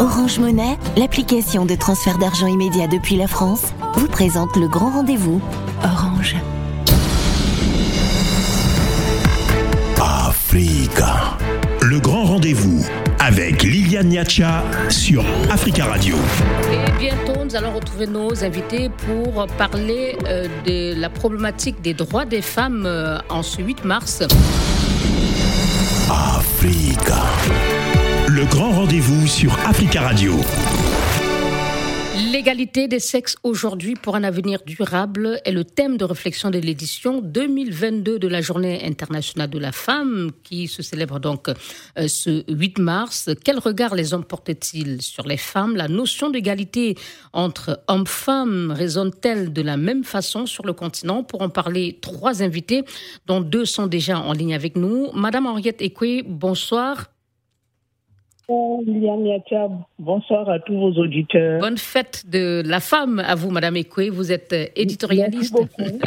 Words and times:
Orange 0.00 0.38
Monnaie, 0.38 0.78
l'application 0.96 1.66
de 1.66 1.74
transfert 1.74 2.18
d'argent 2.18 2.46
immédiat 2.46 2.86
depuis 2.86 3.16
la 3.16 3.26
France, 3.26 3.72
vous 3.94 4.06
présente 4.06 4.54
le 4.56 4.68
grand 4.68 4.90
rendez-vous. 4.90 5.40
Orange. 5.82 6.36
Africa. 10.00 11.36
Le 11.82 11.98
grand 11.98 12.24
rendez-vous 12.24 12.86
avec 13.18 13.64
Liliane 13.64 14.08
Niacha 14.08 14.62
sur 14.88 15.24
Africa 15.50 15.86
Radio. 15.86 16.14
Et 16.70 16.98
bientôt, 17.00 17.44
nous 17.44 17.56
allons 17.56 17.74
retrouver 17.74 18.06
nos 18.06 18.44
invités 18.44 18.90
pour 18.90 19.48
parler 19.58 20.16
euh, 20.26 20.46
de 20.64 20.94
la 21.00 21.10
problématique 21.10 21.82
des 21.82 21.94
droits 21.94 22.24
des 22.24 22.42
femmes 22.42 22.84
euh, 22.86 23.18
en 23.28 23.42
ce 23.42 23.60
8 23.60 23.84
mars. 23.84 24.22
Africa. 26.08 27.77
Le 28.38 28.44
grand 28.44 28.70
rendez-vous 28.70 29.26
sur 29.26 29.52
Africa 29.66 30.00
Radio. 30.00 30.32
L'égalité 32.30 32.86
des 32.86 33.00
sexes 33.00 33.36
aujourd'hui 33.42 33.96
pour 33.96 34.14
un 34.14 34.22
avenir 34.22 34.60
durable 34.64 35.40
est 35.44 35.50
le 35.50 35.64
thème 35.64 35.96
de 35.96 36.04
réflexion 36.04 36.48
de 36.50 36.58
l'édition 36.60 37.20
2022 37.20 38.20
de 38.20 38.28
la 38.28 38.40
Journée 38.40 38.86
internationale 38.86 39.50
de 39.50 39.58
la 39.58 39.72
femme 39.72 40.30
qui 40.44 40.68
se 40.68 40.84
célèbre 40.84 41.18
donc 41.18 41.48
euh, 41.48 42.06
ce 42.06 42.44
8 42.48 42.78
mars. 42.78 43.28
Quel 43.44 43.58
regard 43.58 43.96
les 43.96 44.14
hommes 44.14 44.24
portent-ils 44.24 45.02
sur 45.02 45.26
les 45.26 45.36
femmes? 45.36 45.74
La 45.74 45.88
notion 45.88 46.30
d'égalité 46.30 46.96
entre 47.32 47.82
hommes-femmes 47.88 48.70
résonne-t-elle 48.70 49.52
de 49.52 49.62
la 49.62 49.76
même 49.76 50.04
façon 50.04 50.46
sur 50.46 50.64
le 50.64 50.74
continent? 50.74 51.24
Pour 51.24 51.42
en 51.42 51.48
parler, 51.48 51.98
trois 52.00 52.40
invités, 52.40 52.84
dont 53.26 53.40
deux 53.40 53.64
sont 53.64 53.88
déjà 53.88 54.20
en 54.20 54.32
ligne 54.32 54.54
avec 54.54 54.76
nous. 54.76 55.10
Madame 55.12 55.46
Henriette 55.46 55.82
Ekwe, 55.82 56.22
bonsoir. 56.24 57.08
Bonsoir 59.98 60.48
à 60.48 60.58
tous 60.58 60.72
vos 60.72 60.92
auditeurs. 60.92 61.60
Bonne 61.60 61.76
fête 61.76 62.24
de 62.30 62.62
la 62.64 62.80
femme 62.80 63.18
à 63.18 63.34
vous, 63.34 63.50
Madame 63.50 63.76
Ekwe. 63.76 64.08
Vous 64.10 64.32
êtes 64.32 64.54
euh, 64.54 64.64
éditorialiste, 64.74 65.54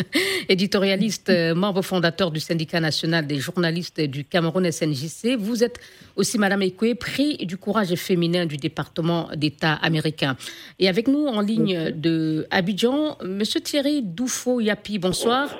éditorialiste, 0.49 1.29
euh, 1.29 1.53
membre 1.53 1.83
fondateur 1.83 2.31
du 2.31 2.39
syndicat 2.39 2.79
national 2.79 3.27
des 3.27 3.37
journalistes 3.37 4.01
du 4.01 4.25
Cameroun 4.25 4.71
SNJC. 4.71 5.35
Vous 5.37 5.63
êtes 5.63 5.79
aussi, 6.15 6.39
Madame 6.39 6.63
Ekwe, 6.63 6.95
prix 6.95 7.37
du 7.45 7.57
courage 7.57 7.93
féminin 7.93 8.47
du 8.47 8.57
département 8.57 9.27
d'État 9.35 9.73
américain. 9.73 10.35
Et 10.79 10.89
avec 10.89 11.07
nous 11.07 11.27
en 11.27 11.41
ligne 11.41 11.91
de 11.91 12.47
Abidjan, 12.49 13.17
Monsieur 13.23 13.61
Thierry 13.61 14.01
Doufo-Yapi. 14.01 14.97
Bonsoir. 14.97 15.55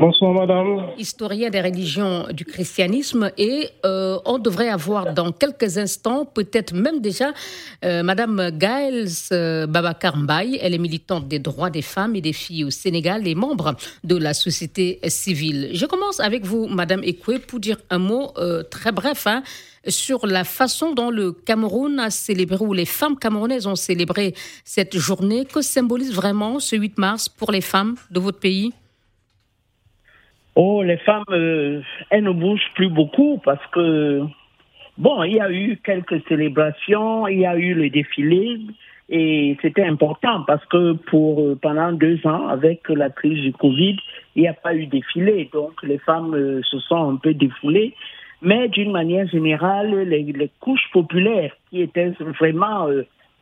Bonsoir 0.00 0.32
madame. 0.32 0.90
Historien 0.96 1.50
des 1.50 1.60
religions 1.60 2.28
du 2.30 2.44
christianisme 2.44 3.32
et 3.36 3.68
euh, 3.84 4.18
on 4.26 4.38
devrait 4.38 4.68
avoir 4.68 5.12
dans 5.12 5.32
quelques 5.32 5.76
instants, 5.76 6.24
peut-être 6.24 6.72
même 6.72 7.00
déjà, 7.00 7.32
euh, 7.84 8.04
madame 8.04 8.50
Gaëls 8.52 9.08
euh, 9.32 9.66
Babacar 9.66 10.16
Mbaye. 10.16 10.56
Elle 10.62 10.74
est 10.74 10.78
militante 10.78 11.26
des 11.26 11.40
droits 11.40 11.70
des 11.70 11.82
femmes 11.82 12.14
et 12.14 12.20
des 12.20 12.32
filles 12.32 12.62
au 12.62 12.70
Sénégal 12.70 13.26
et 13.26 13.34
membre 13.34 13.74
de 14.04 14.14
la 14.14 14.34
société 14.34 15.00
civile. 15.08 15.70
Je 15.72 15.84
commence 15.84 16.20
avec 16.20 16.46
vous, 16.46 16.68
madame 16.68 17.02
Ekwe, 17.02 17.40
pour 17.40 17.58
dire 17.58 17.78
un 17.90 17.98
mot 17.98 18.32
très 18.70 18.92
bref 18.92 19.26
hein, 19.26 19.42
sur 19.88 20.28
la 20.28 20.44
façon 20.44 20.92
dont 20.92 21.10
le 21.10 21.32
Cameroun 21.32 21.98
a 21.98 22.10
célébré, 22.10 22.64
ou 22.64 22.72
les 22.72 22.84
femmes 22.84 23.18
camerounaises 23.18 23.66
ont 23.66 23.74
célébré 23.74 24.34
cette 24.64 24.96
journée. 24.96 25.44
Que 25.44 25.60
symbolise 25.60 26.14
vraiment 26.14 26.60
ce 26.60 26.76
8 26.76 26.98
mars 26.98 27.28
pour 27.28 27.50
les 27.50 27.62
femmes 27.62 27.96
de 28.12 28.20
votre 28.20 28.38
pays? 28.38 28.72
Oh, 30.60 30.82
les 30.82 30.96
femmes, 30.96 31.22
euh, 31.30 31.82
elles 32.10 32.24
ne 32.24 32.32
bougent 32.32 32.72
plus 32.74 32.88
beaucoup 32.88 33.40
parce 33.44 33.64
que, 33.68 34.22
bon, 34.96 35.22
il 35.22 35.34
y 35.34 35.40
a 35.40 35.52
eu 35.52 35.78
quelques 35.84 36.20
célébrations, 36.26 37.28
il 37.28 37.38
y 37.38 37.46
a 37.46 37.56
eu 37.56 37.74
le 37.74 37.88
défilé 37.90 38.58
et 39.08 39.56
c'était 39.62 39.84
important 39.84 40.42
parce 40.48 40.66
que 40.66 40.94
pour 40.94 41.42
euh, 41.42 41.56
pendant 41.62 41.92
deux 41.92 42.18
ans, 42.26 42.48
avec 42.48 42.88
la 42.88 43.08
crise 43.08 43.40
du 43.40 43.52
Covid, 43.52 43.98
il 44.34 44.42
n'y 44.42 44.48
a 44.48 44.52
pas 44.52 44.74
eu 44.74 44.86
de 44.86 44.90
défilé. 44.90 45.48
Donc, 45.52 45.80
les 45.84 45.98
femmes 45.98 46.34
euh, 46.34 46.60
se 46.64 46.80
sont 46.80 47.12
un 47.12 47.16
peu 47.18 47.34
défoulées. 47.34 47.94
Mais 48.42 48.66
d'une 48.66 48.90
manière 48.90 49.28
générale, 49.28 50.08
les, 50.08 50.50
couches 50.58 50.90
populaires 50.92 51.52
qui 51.70 51.82
étaient 51.82 52.12
vraiment 52.40 52.88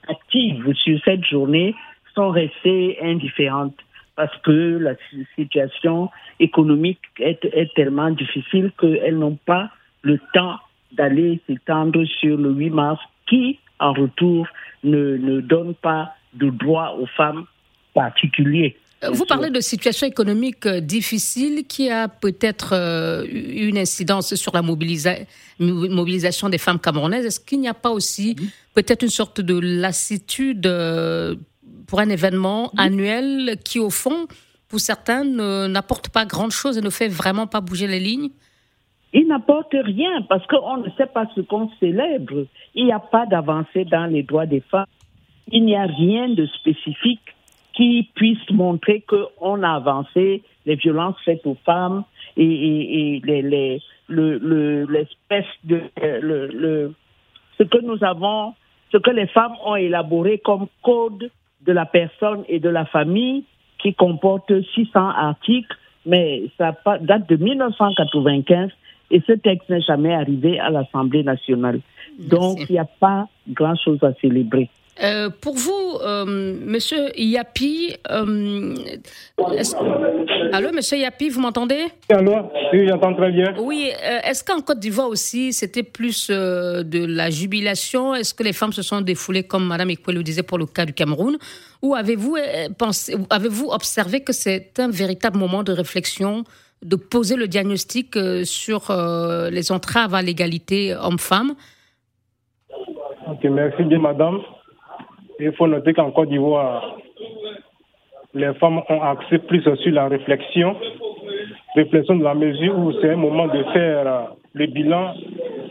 actives 0.07 0.71
sur 0.75 1.01
cette 1.03 1.25
journée 1.25 1.75
sont 2.15 2.29
restées 2.29 2.99
indifférentes 3.01 3.86
parce 4.17 4.37
que 4.43 4.79
la 4.79 4.95
situation 5.37 6.11
économique 6.41 7.01
est, 7.21 7.75
tellement 7.75 8.11
difficile 8.11 8.73
qu'elles 8.81 9.19
n'ont 9.19 9.39
pas 9.47 9.71
le 10.03 10.19
temps 10.33 10.57
d'aller 10.93 11.41
s'étendre 11.47 12.05
sur 12.21 12.37
le 12.37 12.51
8 12.51 12.71
mars 12.71 13.01
qui, 13.29 13.59
en 13.79 13.93
retour, 13.93 14.47
ne, 14.85 15.17
ne 15.17 15.41
donne 15.41 15.75
pas 15.75 16.15
de 16.35 16.49
droit 16.49 16.97
aux 16.99 17.07
femmes 17.07 17.45
particuliers. 17.95 18.77
Euh, 19.05 19.11
vous 19.11 19.27
parlez 19.27 19.51
de 19.51 19.61
situation 19.61 20.07
économique 20.07 20.65
euh, 20.65 20.81
difficile 20.81 21.67
qui 21.67 21.91
a 21.91 22.09
peut-être 22.09 22.73
euh, 22.73 23.27
une 23.31 23.77
incidence 23.77 24.35
sur 24.35 24.55
la 24.55 24.63
mobilisation 24.63 26.49
des 26.49 26.59
femmes 26.59 26.79
camerounaises. 26.79 27.27
Est-ce 27.27 27.41
qu'il 27.41 27.61
n'y 27.61 27.69
a 27.69 27.75
pas 27.75 27.91
aussi 27.91 28.37
peut-être 28.75 29.03
une 29.03 29.11
sorte 29.11 29.41
de 29.41 29.59
lassitude 29.59 30.67
pour 31.87 32.01
un 32.01 32.09
événement 32.09 32.71
annuel 32.77 33.57
qui, 33.65 33.79
au 33.79 33.91
fond, 33.91 34.27
pour 34.69 34.81
certains, 34.81 35.25
n'apporte 35.69 36.09
pas 36.11 36.25
grand-chose 36.25 36.79
et 36.79 36.81
ne 36.81 36.91
fait 36.91 37.09
vraiment 37.09 37.47
pas 37.47 37.61
bouger 37.61 37.87
les 37.87 38.01
lignes 38.01 38.31
Il 39.13 39.29
n'apporte 39.29 39.73
rien 39.73 40.23
parce 40.29 40.47
qu'on 40.47 40.79
ne 40.79 40.91
sait 40.97 41.07
pas 41.07 41.27
ce 41.35 41.41
qu'on 41.41 41.71
célèbre. 41.79 42.47
Il 42.75 42.87
n'y 42.87 42.93
a 42.93 42.99
pas 42.99 43.27
d'avancée 43.27 43.85
dans 43.85 44.07
les 44.07 44.23
droits 44.23 44.47
des 44.47 44.61
femmes. 44.61 44.87
Il 45.53 45.65
n'y 45.65 45.77
a 45.77 45.87
rien 45.87 46.29
de 46.29 46.47
spécifique 46.47 47.21
qui 47.75 48.11
puisse 48.15 48.51
montrer 48.51 49.05
qu'on 49.07 49.63
a 49.63 49.75
avancé 49.75 50.43
les 50.65 50.77
violences 50.77 51.17
faites 51.25 51.47
aux 51.47 51.59
femmes 51.65 52.05
et, 52.37 53.21
les, 53.23 53.81
l'espèce 54.09 55.45
de 55.65 55.83
le, 55.97 56.93
ce 57.59 57.63
que 57.63 57.79
nous 57.79 58.03
avons, 58.03 58.55
ce 58.93 58.99
que 58.99 59.11
les 59.11 59.27
femmes 59.29 59.55
ont 59.65 59.77
élaboré 59.77 60.39
comme 60.39 60.67
code 60.83 61.31
de 61.67 61.73
la 61.73 61.87
personne 61.87 62.45
et 62.49 62.61
de 62.61 62.69
la 62.69 62.85
famille 62.85 63.45
qui 63.79 63.95
comporte 63.95 64.53
600 64.75 65.09
articles, 65.09 65.77
mais 66.05 66.45
ça 66.57 66.75
date 67.01 67.29
de 67.29 67.37
1995 67.37 68.71
et 69.11 69.23
ce 69.27 69.33
texte 69.33 69.69
n'est 69.69 69.83
jamais 69.83 70.15
arrivé 70.15 70.59
à 70.59 70.71
l'Assemblée 70.71 71.23
nationale. 71.23 71.81
Donc, 72.19 72.59
il 72.69 72.73
n'y 72.73 72.79
a 72.79 72.87
pas 72.87 73.29
grand-chose 73.49 74.03
à 74.03 74.13
célébrer. 74.15 74.69
Euh, 75.03 75.29
pour 75.29 75.55
vous, 75.55 75.99
euh, 76.03 76.25
Monsieur 76.27 77.11
Yapi, 77.19 77.97
euh, 78.11 78.75
allô, 80.53 80.73
Monsieur 80.73 80.97
Yapi, 80.97 81.29
vous 81.29 81.41
m'entendez? 81.41 81.85
Allô, 82.09 82.51
oui, 82.73 82.89
j'entends 82.89 83.15
très 83.15 83.31
bien. 83.31 83.55
Oui, 83.59 83.91
est-ce 84.25 84.43
qu'en 84.43 84.63
Côte 84.63 84.79
d'Ivoire 84.79 85.09
aussi, 85.09 85.53
c'était 85.53 85.83
plus 85.83 86.31
de 86.31 87.05
la 87.07 87.29
jubilation? 87.29 88.15
Est-ce 88.15 88.33
que 88.33 88.43
les 88.43 88.55
femmes 88.55 88.73
se 88.73 88.81
sont 88.81 89.03
défoulées, 89.03 89.43
comme 89.43 89.67
Madame 89.67 89.91
Ekwe 89.91 90.13
le 90.13 90.23
disait 90.23 90.43
pour 90.43 90.57
le 90.57 90.65
cas 90.65 90.87
du 90.87 90.95
Cameroun? 90.95 91.37
Ou 91.83 91.95
avez-vous 91.95 92.39
pensé, 92.79 93.15
avez-vous 93.29 93.69
observé 93.69 94.21
que 94.21 94.33
c'est 94.33 94.79
un 94.79 94.89
véritable 94.89 95.37
moment 95.37 95.63
de 95.63 95.73
réflexion 95.73 96.45
de 96.83 96.97
poser 96.97 97.37
le 97.37 97.49
diagnostic 97.49 98.17
sur 98.45 98.91
les 99.51 99.73
entraves 99.73 100.15
à 100.15 100.23
l'égalité 100.23 100.95
homme-femme? 100.95 101.55
Ok, 103.29 103.45
merci 103.45 103.83
bien, 103.83 103.99
Madame. 103.99 104.39
Il 105.39 105.53
faut 105.53 105.67
noter 105.67 105.93
qu'en 105.93 106.11
Côte 106.11 106.29
d'Ivoire, 106.29 106.97
les 108.35 108.55
femmes 108.55 108.81
ont 108.89 109.03
accès 109.03 109.39
plus 109.39 109.63
sur 109.63 109.93
la 109.93 110.09
réflexion, 110.09 110.77
réflexion 111.75 112.17
de 112.17 112.25
la 112.25 112.35
mesure 112.35 112.79
où 112.79 112.93
c'est 113.01 113.11
un 113.11 113.17
moment 113.17 113.47
de 113.47 113.63
faire 113.73 114.29
le 114.55 114.67
bilan, 114.67 115.15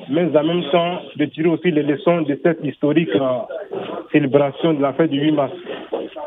mais 0.10 0.38
en 0.38 0.44
même 0.44 0.64
temps 0.72 1.00
de 1.16 1.26
tirer 1.26 1.50
aussi 1.50 1.72
les 1.72 1.84
leçons 1.84 2.22
de 2.22 2.40
cette 2.44 2.64
historique 2.64 3.10
euh, 3.16 3.40
célébration 4.12 4.74
de 4.74 4.82
la 4.82 4.94
fête 4.94 5.10
du 5.10 5.20
8 5.20 5.32
mars. 5.32 5.54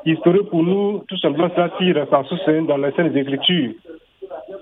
Historique 0.04 0.48
pour 0.48 0.62
nous, 0.62 1.04
tout 1.08 1.18
simplement, 1.18 1.50
ça 1.54 1.70
tire 1.78 2.06
sa 2.10 2.24
source 2.24 2.66
dans 2.66 2.76
les 2.76 2.90
scènes 2.92 3.12
d'écriture. 3.12 3.72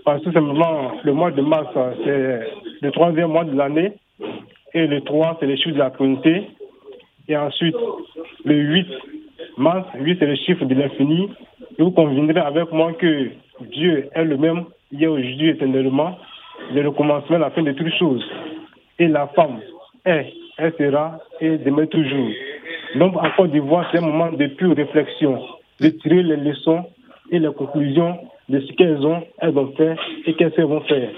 Parce 0.04 0.22
que 0.22 0.32
simplement, 0.32 0.92
le 1.02 1.12
mois 1.12 1.30
de 1.30 1.40
mars, 1.40 1.68
c'est 2.04 2.40
le 2.82 2.90
troisième 2.90 3.30
mois 3.30 3.44
de 3.44 3.56
l'année, 3.56 3.92
et 4.74 4.86
le 4.86 5.00
3, 5.00 5.38
c'est 5.40 5.46
le 5.46 5.56
chiffre 5.56 5.74
de 5.74 5.78
la 5.78 5.90
communauté. 5.90 6.44
Et 7.28 7.36
ensuite, 7.36 7.76
le 8.44 8.54
8 8.54 8.86
mars, 9.56 9.86
8 9.98 10.18
c'est 10.18 10.26
le 10.26 10.36
chiffre 10.36 10.64
de 10.64 10.74
l'infini. 10.74 11.28
Et 11.78 11.82
vous 11.82 11.90
conviendrez 11.90 12.40
avec 12.40 12.72
moi 12.72 12.92
que 12.92 13.30
Dieu 13.72 14.08
est 14.12 14.24
le 14.24 14.36
même 14.36 14.64
hier, 14.92 15.10
aujourd'hui, 15.10 15.50
éternellement, 15.50 16.18
de 16.74 16.80
le 16.80 16.90
commencement 16.90 17.38
la 17.38 17.50
fin 17.50 17.62
de 17.62 17.72
toutes 17.72 17.94
choses. 17.94 18.24
Et 18.98 19.08
la 19.08 19.26
femme 19.28 19.60
est, 20.04 20.32
elle 20.58 20.72
sera 20.78 21.18
et 21.40 21.58
demain 21.58 21.86
toujours. 21.86 22.30
Donc, 22.94 23.16
en 23.16 23.30
Côte 23.36 23.50
d'Ivoire, 23.50 23.88
c'est 23.92 23.98
un 23.98 24.06
moment 24.06 24.32
de 24.32 24.46
pure 24.46 24.74
réflexion, 24.74 25.42
de 25.80 25.88
tirer 25.88 26.22
les 26.22 26.36
leçons 26.36 26.84
et 27.30 27.38
les 27.38 27.52
conclusions 27.52 28.18
de 28.48 28.60
ce 28.60 28.72
qu'elles 28.74 29.04
ont, 29.04 29.24
elles 29.38 29.58
ont 29.58 29.72
fait 29.76 29.96
et 30.26 30.34
qu'elles 30.34 30.52
vont 30.64 30.80
faire. 30.82 31.10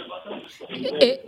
Et, 1.01 1.21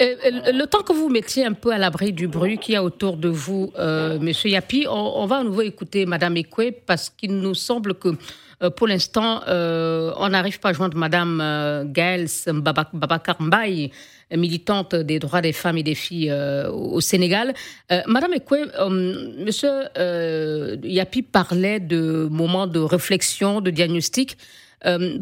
le 0.52 0.64
temps 0.66 0.82
que 0.82 0.92
vous 0.92 1.08
mettiez 1.08 1.44
un 1.44 1.52
peu 1.52 1.72
à 1.72 1.78
l'abri 1.78 2.12
du 2.12 2.28
bruit 2.28 2.58
qu'il 2.58 2.74
y 2.74 2.76
a 2.76 2.84
autour 2.84 3.16
de 3.16 3.28
vous, 3.28 3.72
euh, 3.78 4.18
Monsieur 4.18 4.50
Yapi, 4.50 4.86
on, 4.88 5.26
va 5.26 5.38
à 5.38 5.44
nouveau 5.44 5.62
écouter 5.62 6.06
Madame 6.06 6.36
Ekwe 6.36 6.72
parce 6.86 7.10
qu'il 7.10 7.36
nous 7.36 7.54
semble 7.54 7.94
que 7.94 8.10
euh, 8.62 8.70
pour 8.70 8.86
l'instant, 8.86 9.42
euh, 9.48 10.12
on 10.16 10.28
n'arrive 10.28 10.60
pas 10.60 10.70
à 10.70 10.72
joindre 10.72 10.96
Madame 10.96 11.40
euh, 11.40 11.84
Gaëls 11.86 12.28
Babakar 12.46 13.40
Mbaye, 13.40 13.90
militante 14.32 14.94
des 14.94 15.18
droits 15.18 15.40
des 15.40 15.52
femmes 15.52 15.78
et 15.78 15.82
des 15.82 15.96
filles 15.96 16.32
au 16.72 17.00
Sénégal. 17.00 17.52
Madame 18.06 18.34
Ekwe, 18.34 18.70
Monsieur 18.88 19.88
Yapi 20.84 21.22
parlait 21.22 21.80
de 21.80 22.28
moments 22.30 22.68
de 22.68 22.78
réflexion, 22.78 23.60
de 23.60 23.70
diagnostic. 23.70 24.36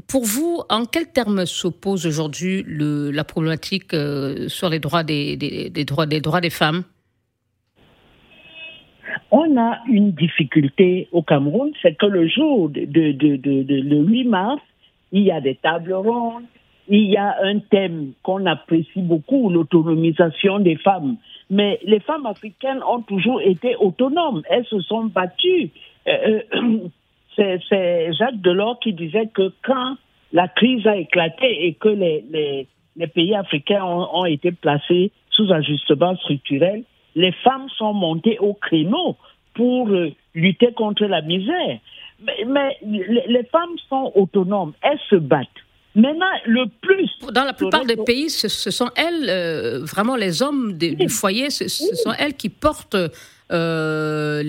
Pour 0.07 0.25
vous, 0.25 0.63
en 0.69 0.85
quels 0.85 1.11
termes 1.13 1.45
s'oppose 1.47 2.07
aujourd'hui 2.07 2.65
la 2.67 3.25
problématique 3.25 3.93
sur 4.47 4.69
les 4.69 4.79
droits 4.79 5.03
des, 5.03 5.71
droits, 5.85 6.07
des 6.07 6.21
droits 6.21 6.41
des 6.41 6.51
femmes? 6.51 6.85
On 9.31 9.57
a 9.59 9.79
une 9.89 10.13
difficulté 10.13 11.09
au 11.13 11.23
Cameroun, 11.23 11.73
c'est 11.83 11.97
que 11.97 12.07
le 12.07 12.29
jour 12.29 12.71
de, 12.71 12.81
le 12.81 13.97
8 14.05 14.25
mars, 14.25 14.63
il 15.13 15.23
y 15.23 15.31
a 15.31 15.41
des 15.41 15.57
tables 15.57 15.93
rondes, 15.93 16.45
il 16.89 17.05
y 17.05 17.17
a 17.17 17.37
un 17.43 17.59
thème 17.59 18.13
qu'on 18.23 18.47
apprécie 18.47 19.03
beaucoup, 19.03 19.51
l'autonomisation 19.51 20.59
des 20.61 20.77
femmes. 20.77 21.17
Mais 21.51 21.79
les 21.85 22.01
femmes 22.01 22.25
africaines 22.25 22.83
ont 22.89 23.03
toujours 23.03 23.43
été 23.43 23.77
autonomes, 23.77 24.43
elles 24.49 24.65
se 24.67 24.81
sont 24.81 25.05
battues. 25.05 25.71
Euh, 26.07 26.41
euh, 26.55 26.79
c'est 27.38 28.12
Jacques 28.12 28.40
Delors 28.40 28.79
qui 28.81 28.93
disait 28.93 29.29
que 29.32 29.52
quand 29.64 29.96
la 30.32 30.49
crise 30.49 30.87
a 30.87 30.96
éclaté 30.96 31.67
et 31.67 31.75
que 31.75 31.88
les, 31.88 32.67
pays 33.14 33.35
africains 33.35 33.85
ont 33.85 34.25
été 34.25 34.52
placés 34.52 35.12
sous 35.31 35.50
ajustement 35.52 36.17
structurel, 36.17 36.82
les 37.14 37.32
femmes 37.44 37.69
sont 37.76 37.94
montées 37.94 38.38
au 38.40 38.55
créneau 38.55 39.17
pour 39.55 39.88
euh, 39.88 40.11
lutter 40.35 40.73
contre 40.73 41.05
la 41.05 41.23
misère. 41.23 41.79
Mais, 42.46 42.76
les, 42.82 43.44
femmes 43.50 43.76
sont 43.88 44.12
autonomes, 44.17 44.73
elles 44.82 44.99
se 45.08 45.17
battent. 45.17 45.49
Maintenant, 45.94 46.26
le 46.46 46.67
plus. 46.81 47.11
Dans 47.32 47.44
la 47.44 47.52
plupart 47.52 47.85
des 47.85 47.96
pays, 47.96 48.31
ce, 48.31 48.49
sont 48.49 48.90
elles, 48.96 49.29
euh, 49.29 49.85
vraiment 49.85 50.17
les 50.17 50.43
hommes 50.43 50.75
du 50.75 51.08
foyer, 51.08 51.50
ce, 51.50 51.69
sont 51.69 52.12
elles 52.19 52.35
qui 52.35 52.49
portent 52.49 52.96
euh, 53.50 54.43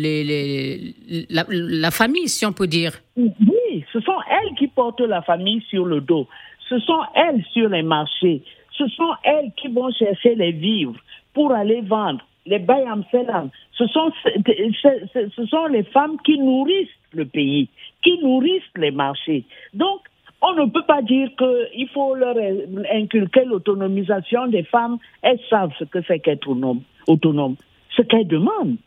la, 1.29 1.91
famille, 1.91 2.27
si 2.27 2.45
on 2.45 2.53
peut 2.53 2.67
dire. 2.67 2.93
Oui, 3.15 3.85
ce 3.93 3.99
sont 4.01 4.19
elles 4.29 4.55
qui 4.57 4.67
portent 4.67 5.01
la 5.01 5.21
famille 5.21 5.61
sur 5.69 5.85
le 5.85 6.01
dos. 6.01 6.27
Ce 6.67 6.79
sont 6.79 7.01
elles 7.15 7.43
sur 7.53 7.69
les 7.69 7.83
marchés. 7.83 8.41
Ce 8.77 8.87
sont 8.87 9.13
elles 9.23 9.51
qui 9.57 9.67
vont 9.67 9.91
chercher 9.91 10.35
les 10.35 10.51
vivres 10.51 10.99
pour 11.33 11.51
aller 11.51 11.81
vendre 11.81 12.23
les 12.49 12.59
Bayamselam, 12.59 13.49
ce 13.73 13.85
sont, 13.87 14.11
ce 14.23 15.45
sont 15.45 15.65
les 15.67 15.83
femmes 15.83 16.17
qui 16.25 16.37
nourrissent 16.39 16.87
le 17.13 17.25
pays, 17.25 17.69
qui 18.03 18.17
nourrissent 18.23 18.73
les 18.75 18.91
marchés. 18.91 19.43
Donc, 19.73 20.01
on 20.41 20.53
ne 20.53 20.65
peut 20.65 20.85
pas 20.87 21.01
dire 21.01 21.29
qu'il 21.37 21.87
faut 21.89 22.15
leur 22.15 22.35
inculquer 22.91 23.45
l'autonomisation 23.45 24.47
des 24.47 24.63
femmes. 24.63 24.97
Elles 25.21 25.39
savent 25.49 25.73
ce 25.77 25.83
que 25.83 25.99
c'est 26.07 26.19
qu'être 26.19 26.49
autonome, 27.07 27.55
ce 27.95 28.01
qu'elles 28.01 28.27
demandent. 28.27 28.77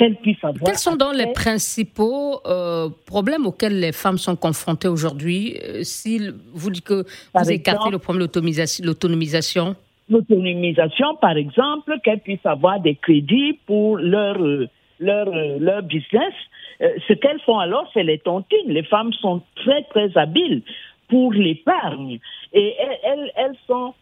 Qu'elles 0.00 0.16
puissent 0.16 0.42
avoir. 0.42 0.64
Quels 0.64 0.78
sont 0.78 0.96
donc 0.96 1.14
les 1.14 1.30
principaux 1.34 2.40
euh, 2.46 2.88
problèmes 3.04 3.44
auxquels 3.44 3.78
les 3.78 3.92
femmes 3.92 4.16
sont 4.16 4.34
confrontées 4.34 4.88
aujourd'hui 4.88 5.58
euh, 5.62 5.80
Si 5.82 6.18
vous 6.54 6.70
dites 6.70 6.84
que 6.84 7.04
vous 7.34 7.50
écartez 7.50 7.90
le 7.90 7.98
problème 7.98 8.26
de 8.26 8.86
l'autonomisation? 8.86 9.76
L'autonomisation, 10.08 11.16
par 11.16 11.36
exemple, 11.36 11.98
qu'elles 12.02 12.20
puissent 12.20 12.46
avoir 12.46 12.80
des 12.80 12.94
crédits 12.94 13.58
pour 13.66 13.98
leur, 13.98 14.42
euh, 14.42 14.68
leur, 15.00 15.26
leur 15.58 15.82
business. 15.82 16.32
Ce 16.80 17.12
qu'elles 17.12 17.40
font 17.44 17.58
alors, 17.58 17.86
c'est 17.92 18.02
les 18.02 18.20
tontines. 18.20 18.68
Les 18.68 18.84
femmes 18.84 19.12
sont 19.12 19.42
très, 19.56 19.82
très 19.90 20.16
habiles 20.16 20.62
pour 21.08 21.34
l'épargne. 21.34 22.20
Et 22.54 22.74
elles, 23.04 23.30
elles, 23.36 23.56
sont 23.66 23.92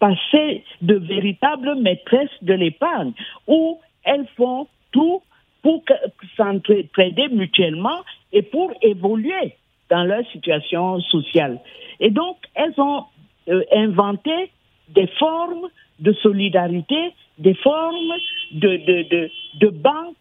passées 0.00 0.64
de 0.82 0.96
véritables 0.96 1.76
maîtresses 1.76 2.42
de 2.42 2.54
l'épargne, 2.54 3.12
où 3.46 3.78
elles 4.02 4.26
font 4.36 4.66
tout 4.90 5.22
pour 5.64 5.82
s'entraider 6.36 7.28
mutuellement 7.30 8.02
et 8.32 8.42
pour 8.42 8.70
évoluer 8.82 9.56
dans 9.88 10.04
leur 10.04 10.24
situation 10.30 11.00
sociale. 11.00 11.58
Et 12.00 12.10
donc, 12.10 12.36
elles 12.54 12.78
ont 12.78 13.04
inventé 13.72 14.50
des 14.90 15.06
formes 15.18 15.68
de 16.00 16.12
solidarité, 16.12 17.14
des 17.38 17.54
formes 17.54 18.14
de, 18.52 18.76
de, 18.76 19.30
de, 19.60 19.68
banques 19.68 20.16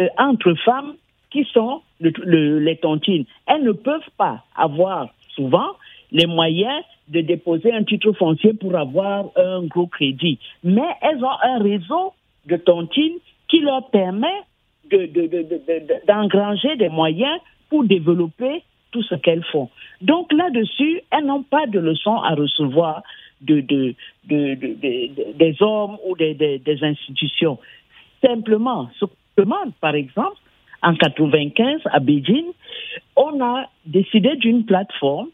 euh, 0.00 0.08
entre 0.18 0.54
femmes 0.64 0.94
qui 1.30 1.46
sont 1.50 1.82
les 2.00 2.76
tontines. 2.76 3.24
Elles 3.46 3.62
ne 3.62 3.72
peuvent 3.72 4.10
pas 4.16 4.44
avoir 4.56 5.08
souvent 5.34 5.68
les 6.10 6.26
moyens 6.26 6.82
de 7.08 7.20
déposer 7.20 7.72
un 7.72 7.84
titre 7.84 8.12
foncier 8.12 8.54
pour 8.54 8.76
avoir 8.76 9.26
un 9.36 9.62
gros 9.62 9.86
crédit. 9.86 10.38
Mais 10.64 10.88
elles 11.00 11.22
ont 11.24 11.38
un 11.42 11.62
réseau 11.62 12.12
de 12.46 12.56
tontines 12.56 13.18
qui 13.48 13.60
leur 13.60 13.88
permet 13.90 14.42
d'engranger 16.06 16.76
des 16.76 16.88
moyens 16.88 17.38
pour 17.68 17.84
développer 17.84 18.62
tout 18.92 19.02
ce 19.02 19.14
qu'elles 19.16 19.44
font. 19.44 19.68
Donc 20.00 20.32
là-dessus, 20.32 21.00
elles 21.10 21.26
n'ont 21.26 21.42
pas 21.42 21.66
de 21.66 21.80
leçons 21.80 22.16
à 22.16 22.34
recevoir 22.34 23.02
de, 23.40 23.60
de, 23.60 23.94
de, 24.26 24.54
des 25.34 25.56
hommes 25.60 25.96
ou 26.06 26.16
des, 26.16 26.78
institutions. 26.82 27.58
Simplement, 28.22 28.88
ce 28.98 29.04
demande, 29.36 29.72
par 29.80 29.94
exemple, 29.94 30.36
en 30.82 30.94
95 30.94 31.80
à 31.86 31.98
Beijing, 31.98 32.46
on 33.16 33.42
a 33.42 33.66
décidé 33.86 34.36
d'une 34.36 34.64
plateforme 34.64 35.28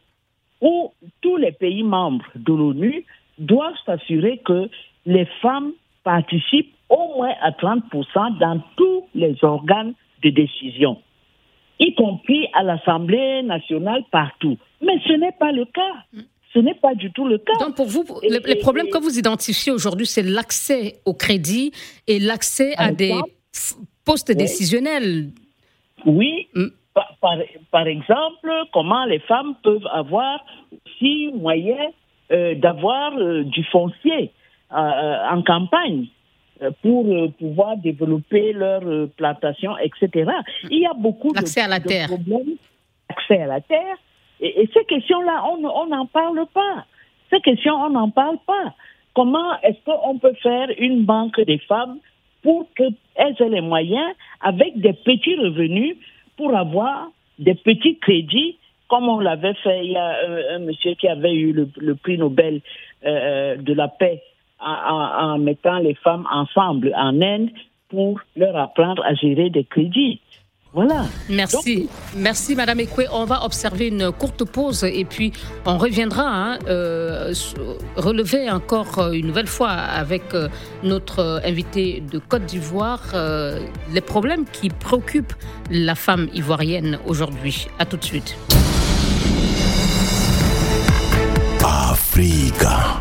où 0.61 0.93
tous 1.21 1.37
les 1.37 1.53
pays 1.53 1.83
membres 1.83 2.27
de 2.35 2.53
l'ONU 2.53 3.05
doivent 3.39 3.79
s'assurer 3.85 4.39
que 4.39 4.69
les 5.07 5.27
femmes 5.43 5.73
participent 6.05 6.75
au 6.91 7.17
moins 7.17 7.33
à 7.41 7.53
30% 7.53 8.39
dans 8.39 8.61
tous 8.77 9.07
les 9.15 9.37
organes 9.43 9.95
de 10.23 10.31
décision, 10.31 10.99
y 11.79 11.95
compris 11.95 12.47
à 12.53 12.63
l'Assemblée 12.63 13.43
nationale 13.43 14.03
partout. 14.11 14.59
Mais 14.83 14.99
ce 15.07 15.15
n'est 15.15 15.33
pas 15.33 15.53
le 15.53 15.65
cas. 15.65 16.23
Ce 16.53 16.59
n'est 16.59 16.75
pas 16.75 16.95
du 16.95 17.13
tout 17.13 17.27
le 17.27 17.39
cas. 17.39 17.53
Donc 17.61 17.77
pour 17.77 17.87
vous, 17.87 18.05
les, 18.23 18.57
problèmes 18.57 18.89
que 18.89 18.99
vous 18.99 19.19
identifiez 19.19 19.73
aujourd'hui, 19.73 20.07
c'est 20.07 20.23
l'accès 20.23 20.97
au 21.05 21.15
crédit 21.15 21.73
et 22.09 22.19
l'accès 22.19 22.75
à 22.77 22.91
des 22.91 23.15
postes 24.05 24.33
décisionnels. 24.33 25.31
Oui. 26.05 26.49
Mm. 26.55 26.67
Par, 27.71 27.87
exemple, 27.87 28.51
comment 28.73 29.05
les 29.05 29.21
femmes 29.21 29.55
peuvent 29.63 29.87
avoir 29.93 30.45
aussi 30.73 31.31
moyen 31.35 31.79
euh, 32.33 32.57
d'avoir 32.57 33.17
euh, 33.17 33.45
du 33.45 33.65
foncier 33.65 34.33
euh, 34.73 35.17
en 35.31 35.43
campagne 35.43 36.07
pour 36.83 37.07
pouvoir 37.39 37.77
développer 37.77 38.53
leur 38.53 38.83
plantation, 39.17 39.77
etc. 39.79 40.31
Il 40.71 40.81
y 40.81 40.87
a 40.87 40.95
beaucoup 40.95 41.33
de, 41.33 41.61
à 41.61 41.69
la 41.69 41.81
terre. 41.81 42.09
problèmes. 42.09 42.57
Accès 43.09 43.43
à 43.43 43.47
la 43.47 43.61
terre, 43.61 43.97
et, 44.41 44.69
ces 44.73 44.85
questions-là, 44.85 45.45
on 45.45 45.87
n'en 45.87 46.07
parle 46.07 46.47
pas. 46.53 46.87
Ces 47.31 47.41
questions, 47.41 47.75
on 47.75 47.91
n'en 47.91 48.11
parle 48.11 48.39
pas. 48.47 48.75
Comment 49.15 49.61
est-ce 49.63 49.79
qu'on 49.85 50.19
peut 50.19 50.35
faire 50.43 50.69
une 50.79 51.05
banque 51.05 51.41
des 51.41 51.59
femmes 51.59 51.99
pour 52.43 52.67
qu'elles 52.75 52.95
aient 53.17 53.49
les 53.49 53.61
moyens, 53.61 54.15
avec 54.41 54.79
des 54.79 54.95
petits 54.95 55.37
revenus, 55.37 55.97
pour 56.37 56.57
avoir 56.57 57.11
des 57.39 57.55
petits 57.55 57.99
crédits, 57.99 58.57
comme 58.89 59.09
on 59.09 59.21
l'avait 59.21 59.55
fait. 59.55 59.85
Il 59.85 59.93
y 59.93 59.97
a 59.97 60.17
un, 60.55 60.59
monsieur 60.61 60.95
qui 60.95 61.07
avait 61.07 61.35
eu 61.35 61.53
le, 61.53 61.95
prix 61.95 62.17
Nobel 62.17 62.61
euh, 63.05 63.57
de 63.57 63.73
la 63.75 63.89
paix 63.89 64.23
en, 64.61 65.39
mettant 65.39 65.79
les 65.79 65.95
femmes 65.95 66.27
ensemble 66.31 66.93
en 66.97 67.21
Inde 67.21 67.51
pour 67.89 68.21
leur 68.37 68.57
apprendre 68.57 69.03
à 69.05 69.15
gérer 69.15 69.51
des 69.51 69.65
crédits. 69.65 70.21
Voilà. 70.73 71.07
Merci. 71.29 71.89
Merci, 72.17 72.55
Madame 72.55 72.79
Ekwe. 72.79 73.07
On 73.13 73.25
va 73.25 73.45
observer 73.45 73.89
une 73.89 74.13
courte 74.13 74.45
pause 74.45 74.85
et 74.85 75.05
puis 75.05 75.33
on 75.67 75.79
reviendra 75.79 76.23
hein, 76.25 76.59
euh, 76.69 77.35
relever 77.97 78.49
encore 78.49 79.01
euh, 79.01 79.13
une 79.13 79.27
nouvelle 79.27 79.49
fois 79.49 79.71
avec 79.71 80.33
euh, 80.33 80.49
notre 80.85 81.43
invité 81.45 82.01
de 82.01 82.19
Côte 82.21 82.45
d'Ivoire 82.45 83.03
les 83.93 84.01
problèmes 84.01 84.45
qui 84.45 84.69
préoccupent 84.69 85.35
la 85.71 85.97
femme 85.97 86.29
ivoirienne 86.35 87.01
aujourd'hui. 87.07 87.67
À 87.81 87.85
tout 87.85 87.97
de 87.97 88.05
suite. 88.05 88.37
Africa. 91.65 93.01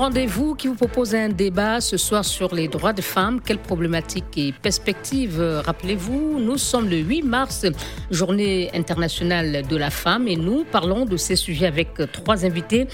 Rendez-vous 0.00 0.54
qui 0.54 0.66
vous 0.66 0.76
propose 0.76 1.14
un 1.14 1.28
débat 1.28 1.82
ce 1.82 1.98
soir 1.98 2.24
sur 2.24 2.54
les 2.54 2.68
droits 2.68 2.94
des 2.94 3.02
femmes. 3.02 3.38
Quelles 3.44 3.58
problématiques 3.58 4.38
et 4.38 4.50
perspectives 4.50 5.38
Rappelez-vous, 5.66 6.38
nous 6.38 6.56
sommes 6.56 6.88
le 6.88 6.96
8 6.96 7.22
mars, 7.22 7.66
journée 8.10 8.70
internationale 8.72 9.62
de 9.68 9.76
la 9.76 9.90
femme, 9.90 10.26
et 10.26 10.36
nous 10.36 10.64
parlons 10.64 11.04
de 11.04 11.18
ces 11.18 11.36
sujets 11.36 11.66
avec 11.66 11.88
trois 12.12 12.46
invités. 12.46 12.88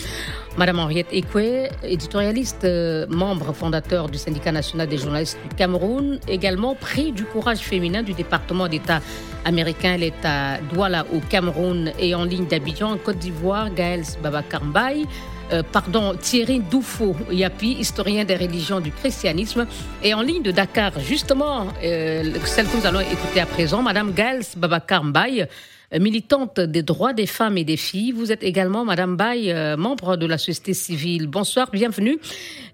Madame 0.59 0.81
Henriette 0.81 1.13
Ekwe, 1.13 1.69
éditorialiste, 1.85 2.65
euh, 2.65 3.07
membre 3.09 3.53
fondateur 3.53 4.09
du 4.09 4.19
syndicat 4.19 4.51
national 4.51 4.89
des 4.89 4.99
journalistes 4.99 5.39
du 5.49 5.55
Cameroun, 5.55 6.19
également 6.27 6.75
prix 6.75 7.13
du 7.13 7.25
courage 7.25 7.59
féminin 7.59 8.03
du 8.03 8.15
département 8.15 8.67
d'État 8.67 9.01
américain. 9.45 9.93
Elle 9.95 10.03
est 10.03 10.25
à 10.25 10.59
Douala 10.73 11.07
au 11.15 11.21
Cameroun 11.21 11.93
et 12.01 12.17
en 12.17 12.25
ligne 12.25 12.47
d'Abidjan 12.47 12.91
en 12.91 12.97
Côte 12.97 13.19
d'Ivoire. 13.19 13.73
Gaël 13.73 14.03
Babakarmbaye. 14.25 15.07
Euh, 15.53 15.63
pardon, 15.63 16.15
Thierry 16.21 16.59
Doufo 16.59 17.15
Yapi, 17.31 17.77
historien 17.79 18.25
des 18.25 18.37
religions 18.37 18.81
du 18.81 18.91
christianisme, 18.91 19.67
et 20.03 20.13
en 20.13 20.21
ligne 20.23 20.43
de 20.43 20.51
Dakar, 20.51 20.99
justement, 20.99 21.69
euh, 21.85 22.35
celle 22.45 22.67
que 22.67 22.77
nous 22.77 22.87
allons 22.87 23.01
écouter 23.01 23.41
à 23.41 23.47
présent, 23.47 23.81
Madame 23.81 24.13
Gaël 24.13 24.43
Babakar 24.57 25.05
Mbaye, 25.05 25.47
euh, 25.95 26.01
militante 26.01 26.59
des 26.59 26.83
droits 26.83 27.13
des 27.13 27.27
femmes 27.27 27.59
et 27.59 27.65
des 27.65 27.77
filles. 27.77 28.11
Vous 28.11 28.33
êtes 28.33 28.43
également, 28.43 28.85
Madame 28.85 29.17
Baye, 29.17 29.55
membre 29.79 30.17
de 30.17 30.27
la 30.27 30.37
société 30.37 30.75
civile. 30.75 31.29
Bonsoir, 31.29 31.71
bienvenue. 31.71 32.19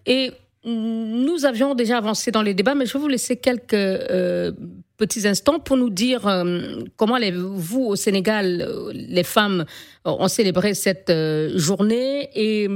Et 0.06 0.32
nous 0.64 1.44
avions 1.44 1.74
déjà 1.74 1.98
avancé 1.98 2.30
dans 2.30 2.40
les 2.40 2.54
débats, 2.54 2.74
mais 2.74 2.86
je 2.86 2.94
vais 2.94 2.98
vous 3.00 3.08
laisser 3.08 3.36
quelques 3.36 3.74
petits 5.04 5.26
instants 5.26 5.58
pour 5.66 5.76
nous 5.76 5.90
dire 5.90 6.22
euh, 6.26 6.44
comment 6.96 7.18
vous, 7.68 7.84
au 7.92 7.96
Sénégal, 7.96 8.46
euh, 8.60 8.92
les 8.94 9.24
femmes 9.36 9.64
ont 10.04 10.28
célébré 10.28 10.74
cette 10.74 11.12
journée 11.56 12.28
et 12.34 12.68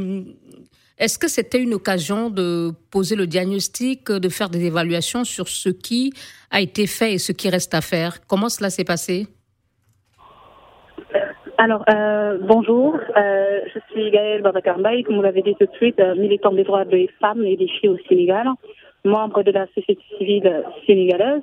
est-ce 0.99 1.19
que 1.19 1.29
c'était 1.29 1.63
une 1.63 1.75
occasion 1.75 2.31
de 2.31 2.73
poser 2.91 3.17
le 3.17 3.27
diagnostic, 3.27 4.11
de 4.11 4.29
faire 4.29 4.49
des 4.49 4.65
évaluations 4.65 5.25
sur 5.25 5.47
ce 5.49 5.69
qui 5.69 6.13
a 6.51 6.61
été 6.61 6.87
fait 6.87 7.13
et 7.15 7.19
ce 7.19 7.33
qui 7.33 7.49
reste 7.51 7.75
à 7.75 7.83
faire? 7.83 8.13
Comment 8.27 8.49
cela 8.49 8.71
s'est 8.71 8.89
passé? 8.95 9.27
Alors, 11.59 11.85
euh, 11.91 12.39
bonjour, 12.43 12.99
euh, 13.17 13.61
je 13.73 13.79
suis 13.91 14.11
Gaëlle 14.11 14.43
Babakarbaï, 14.43 15.05
comme 15.05 15.17
vous 15.17 15.23
l'avez 15.23 15.43
dit 15.43 15.55
tout 15.59 15.65
de 15.65 15.77
suite, 15.77 15.99
euh, 16.01 16.15
militante 16.15 16.55
des 16.55 16.65
droits 16.65 16.85
des 16.85 17.09
femmes 17.19 17.43
et 17.45 17.57
des 17.57 17.69
filles 17.69 17.89
au 17.89 17.99
Sénégal, 18.09 18.47
membre 19.05 19.43
de 19.43 19.53
la 19.53 19.67
société 19.69 20.03
civile 20.19 20.65
sénégalaise. 20.87 21.43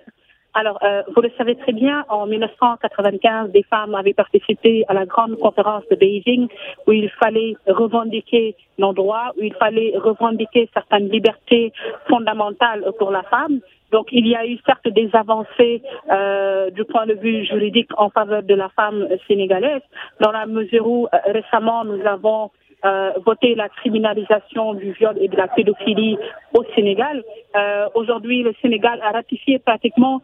Alors, 0.55 0.77
euh, 0.83 1.01
vous 1.15 1.21
le 1.21 1.31
savez 1.37 1.55
très 1.55 1.71
bien, 1.71 2.05
en 2.09 2.27
1995, 2.27 3.51
des 3.51 3.63
femmes 3.63 3.95
avaient 3.95 4.13
participé 4.13 4.85
à 4.87 4.93
la 4.93 5.05
grande 5.05 5.37
conférence 5.39 5.83
de 5.89 5.95
Beijing 5.95 6.47
où 6.85 6.91
il 6.91 7.09
fallait 7.09 7.55
revendiquer 7.67 8.55
nos 8.77 8.93
droits, 8.93 9.31
où 9.37 9.43
il 9.43 9.53
fallait 9.55 9.93
revendiquer 9.97 10.69
certaines 10.71 11.09
libertés 11.09 11.73
fondamentales 12.07 12.85
pour 12.99 13.09
la 13.09 13.23
femme. 13.23 13.61
Donc, 13.91 14.07
il 14.11 14.27
y 14.27 14.35
a 14.35 14.45
eu 14.45 14.57
certes 14.65 14.87
des 14.87 15.09
avancées 15.13 15.81
euh, 16.11 16.69
du 16.69 16.83
point 16.85 17.07
de 17.07 17.13
vue 17.13 17.45
juridique 17.45 17.89
en 17.97 18.09
faveur 18.09 18.43
de 18.43 18.53
la 18.53 18.69
femme 18.69 19.07
sénégalaise, 19.27 19.81
dans 20.19 20.31
la 20.31 20.45
mesure 20.45 20.87
où 20.87 21.07
euh, 21.07 21.17
récemment 21.25 21.83
nous 21.83 22.05
avons 22.05 22.51
euh, 22.85 23.11
voté 23.25 23.55
la 23.55 23.69
criminalisation 23.69 24.73
du 24.73 24.91
viol 24.91 25.15
et 25.21 25.29
de 25.29 25.37
la 25.37 25.47
pédophilie 25.47 26.17
au 26.53 26.63
Sénégal. 26.75 27.23
Euh, 27.55 27.87
Aujourd'hui, 27.95 28.43
le 28.43 28.53
Sénégal 28.61 28.99
a 29.01 29.11
ratifié 29.11 29.57
pratiquement 29.59 30.21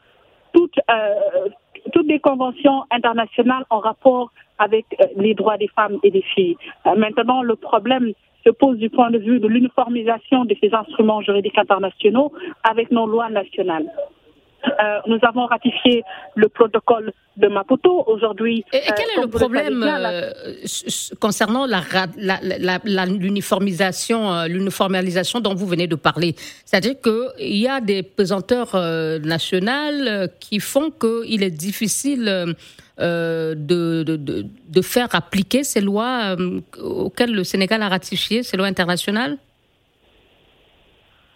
toutes, 0.53 0.79
euh, 0.89 1.49
toutes 1.93 2.07
les 2.07 2.19
conventions 2.19 2.83
internationales 2.91 3.65
en 3.69 3.79
rapport 3.79 4.31
avec 4.57 4.85
euh, 4.99 5.05
les 5.15 5.33
droits 5.33 5.57
des 5.57 5.69
femmes 5.69 5.97
et 6.03 6.11
des 6.11 6.21
filles. 6.21 6.57
Euh, 6.85 6.95
maintenant, 6.95 7.41
le 7.41 7.55
problème 7.55 8.13
se 8.45 8.49
pose 8.51 8.77
du 8.77 8.89
point 8.89 9.11
de 9.11 9.17
vue 9.17 9.39
de 9.39 9.47
l'uniformisation 9.47 10.45
de 10.45 10.55
ces 10.61 10.73
instruments 10.73 11.21
juridiques 11.21 11.57
internationaux 11.57 12.31
avec 12.63 12.91
nos 12.91 13.05
lois 13.05 13.29
nationales. 13.29 13.87
Euh, 14.65 14.99
nous 15.07 15.19
avons 15.23 15.45
ratifié 15.45 16.03
le 16.35 16.49
protocole 16.49 17.13
de 17.37 17.47
Maputo 17.47 18.03
aujourd'hui. 18.07 18.65
Et, 18.73 18.79
quel 18.95 19.07
est 19.17 19.21
le 19.21 19.27
problème 19.27 19.85
concernant 21.19 21.65
l'uniformisation, 23.05 24.31
la, 24.31 24.47
l'uniformisation 24.47 25.39
dont 25.39 25.55
vous 25.55 25.67
venez 25.67 25.87
de 25.87 25.95
parler? 25.95 26.35
C'est-à-dire 26.65 26.95
qu'il 27.01 27.57
y 27.57 27.67
a 27.67 27.79
des 27.81 28.03
pesanteurs 28.03 28.75
nationales 29.23 30.29
qui 30.39 30.59
font 30.59 30.91
qu'il 30.91 31.43
est 31.43 31.51
difficile 31.51 32.55
euh, 33.01 33.55
de, 33.55 34.03
de, 34.03 34.17
de, 34.17 34.81
faire 34.81 35.07
appliquer 35.15 35.63
ces 35.63 35.79
lois 35.79 36.35
euh, 36.37 36.59
auxquelles 36.83 37.33
le 37.33 37.45
Sénégal 37.45 37.81
a 37.81 37.87
ratifié, 37.87 38.43
ces 38.43 38.57
lois 38.57 38.65
internationales? 38.65 39.37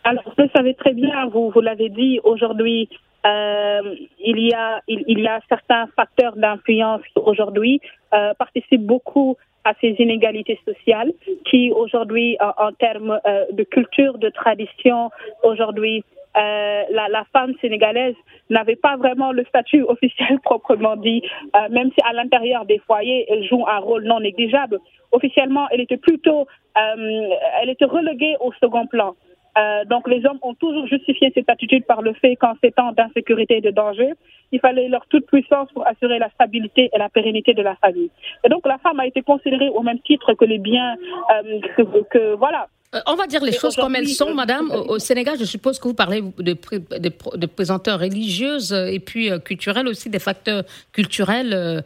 Alors, 0.03 0.25
vous 0.37 0.49
savez 0.53 0.73
très 0.73 0.91
bien, 0.91 1.27
vous, 1.27 1.51
vous 1.51 1.61
l'avez 1.61 1.87
dit, 1.87 2.19
aujourd'hui, 2.25 2.89
euh, 3.25 3.95
il, 4.19 4.39
y 4.39 4.53
a, 4.53 4.81
il, 4.87 5.19
y 5.19 5.27
a 5.27 5.39
certains 5.47 5.87
facteurs 5.95 6.35
d'influence 6.35 7.01
aujourd'hui, 7.15 7.79
euh, 8.13 8.33
participent 8.33 8.85
beaucoup 8.85 9.37
à 9.63 9.73
ces 9.79 9.95
inégalités 9.99 10.59
sociales 10.65 11.13
qui 11.49 11.71
aujourd'hui, 11.71 12.37
en, 12.41 12.67
en 12.67 12.71
termes 12.73 13.19
euh, 13.25 13.45
de 13.51 13.63
culture, 13.63 14.17
de 14.17 14.29
tradition, 14.29 15.09
aujourd'hui, 15.43 16.03
euh, 16.35 16.83
la, 16.89 17.09
la, 17.09 17.25
femme 17.31 17.53
sénégalaise 17.61 18.15
n'avait 18.49 18.75
pas 18.75 18.97
vraiment 18.97 19.31
le 19.31 19.45
statut 19.45 19.83
officiel 19.87 20.39
proprement 20.39 20.95
dit, 20.95 21.21
euh, 21.55 21.69
même 21.69 21.91
si 21.91 22.01
à 22.03 22.13
l'intérieur 22.13 22.65
des 22.65 22.79
foyers, 22.79 23.25
elle 23.29 23.47
joue 23.47 23.63
un 23.67 23.77
rôle 23.77 24.03
non 24.03 24.19
négligeable. 24.19 24.79
Officiellement, 25.11 25.67
elle 25.69 25.81
était 25.81 25.97
plutôt, 25.97 26.47
euh, 26.77 27.29
elle 27.61 27.69
était 27.69 27.85
reléguée 27.85 28.35
au 28.39 28.51
second 28.53 28.87
plan. 28.87 29.15
Euh, 29.57 29.85
donc 29.85 30.07
les 30.07 30.25
hommes 30.25 30.39
ont 30.41 30.55
toujours 30.55 30.87
justifié 30.87 31.31
cette 31.33 31.49
attitude 31.49 31.85
par 31.85 32.01
le 32.01 32.13
fait 32.13 32.35
qu'en 32.35 32.53
ces 32.63 32.71
temps 32.71 32.91
d'insécurité 32.91 33.57
et 33.57 33.61
de 33.61 33.69
danger, 33.69 34.13
il 34.51 34.59
fallait 34.59 34.87
leur 34.87 35.05
toute 35.07 35.27
puissance 35.27 35.69
pour 35.73 35.85
assurer 35.85 36.17
la 36.17 36.29
stabilité 36.31 36.89
et 36.91 36.97
la 36.97 37.09
pérennité 37.09 37.53
de 37.53 37.61
la 37.61 37.75
famille. 37.75 38.09
Et 38.43 38.49
donc 38.49 38.65
la 38.65 38.77
femme 38.79 38.99
a 38.99 39.05
été 39.05 39.21
considérée 39.21 39.69
au 39.69 39.81
même 39.81 39.99
titre 39.99 40.33
que 40.33 40.45
les 40.45 40.57
biens 40.57 40.95
euh, 40.95 41.59
que, 41.77 41.83
que, 42.09 42.33
voilà 42.35 42.67
euh, 42.95 42.99
on 43.07 43.15
va 43.15 43.25
dire 43.25 43.43
les 43.43 43.51
choses 43.51 43.75
comme 43.75 43.95
elles 43.95 44.07
sont, 44.07 44.35
madame. 44.35 44.69
Au, 44.71 44.99
Sénégal, 44.99 45.35
je 45.39 45.45
suppose 45.45 45.79
que 45.79 45.87
vous 45.87 45.95
parlez 45.95 46.21
de, 46.21 46.53
de, 46.53 47.37
de 47.37 47.45
présenteurs 47.47 47.99
religieuses 47.99 48.71
et 48.71 48.99
puis 48.99 49.31
culturels 49.43 49.87
aussi, 49.87 50.11
des 50.11 50.19
facteurs 50.19 50.63
culturels 50.91 51.83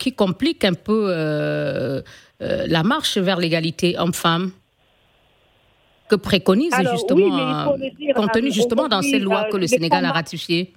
qui 0.00 0.12
compliquent 0.12 0.64
un 0.64 0.74
peu 0.74 2.02
la 2.40 2.82
marche 2.82 3.18
vers 3.18 3.38
l'égalité 3.38 3.96
homme-femme 4.00 4.50
que 6.10 6.16
préconise 6.16 6.74
Alors, 6.74 6.92
justement, 6.92 7.74
oui, 7.78 7.90
dire, 7.98 8.14
contenu 8.14 8.50
justement 8.50 8.88
dans 8.88 9.02
ces 9.02 9.18
lois 9.18 9.44
que 9.50 9.56
le 9.56 9.66
Sénégal 9.66 10.00
combats. 10.00 10.10
a 10.10 10.12
ratifiées 10.12 10.72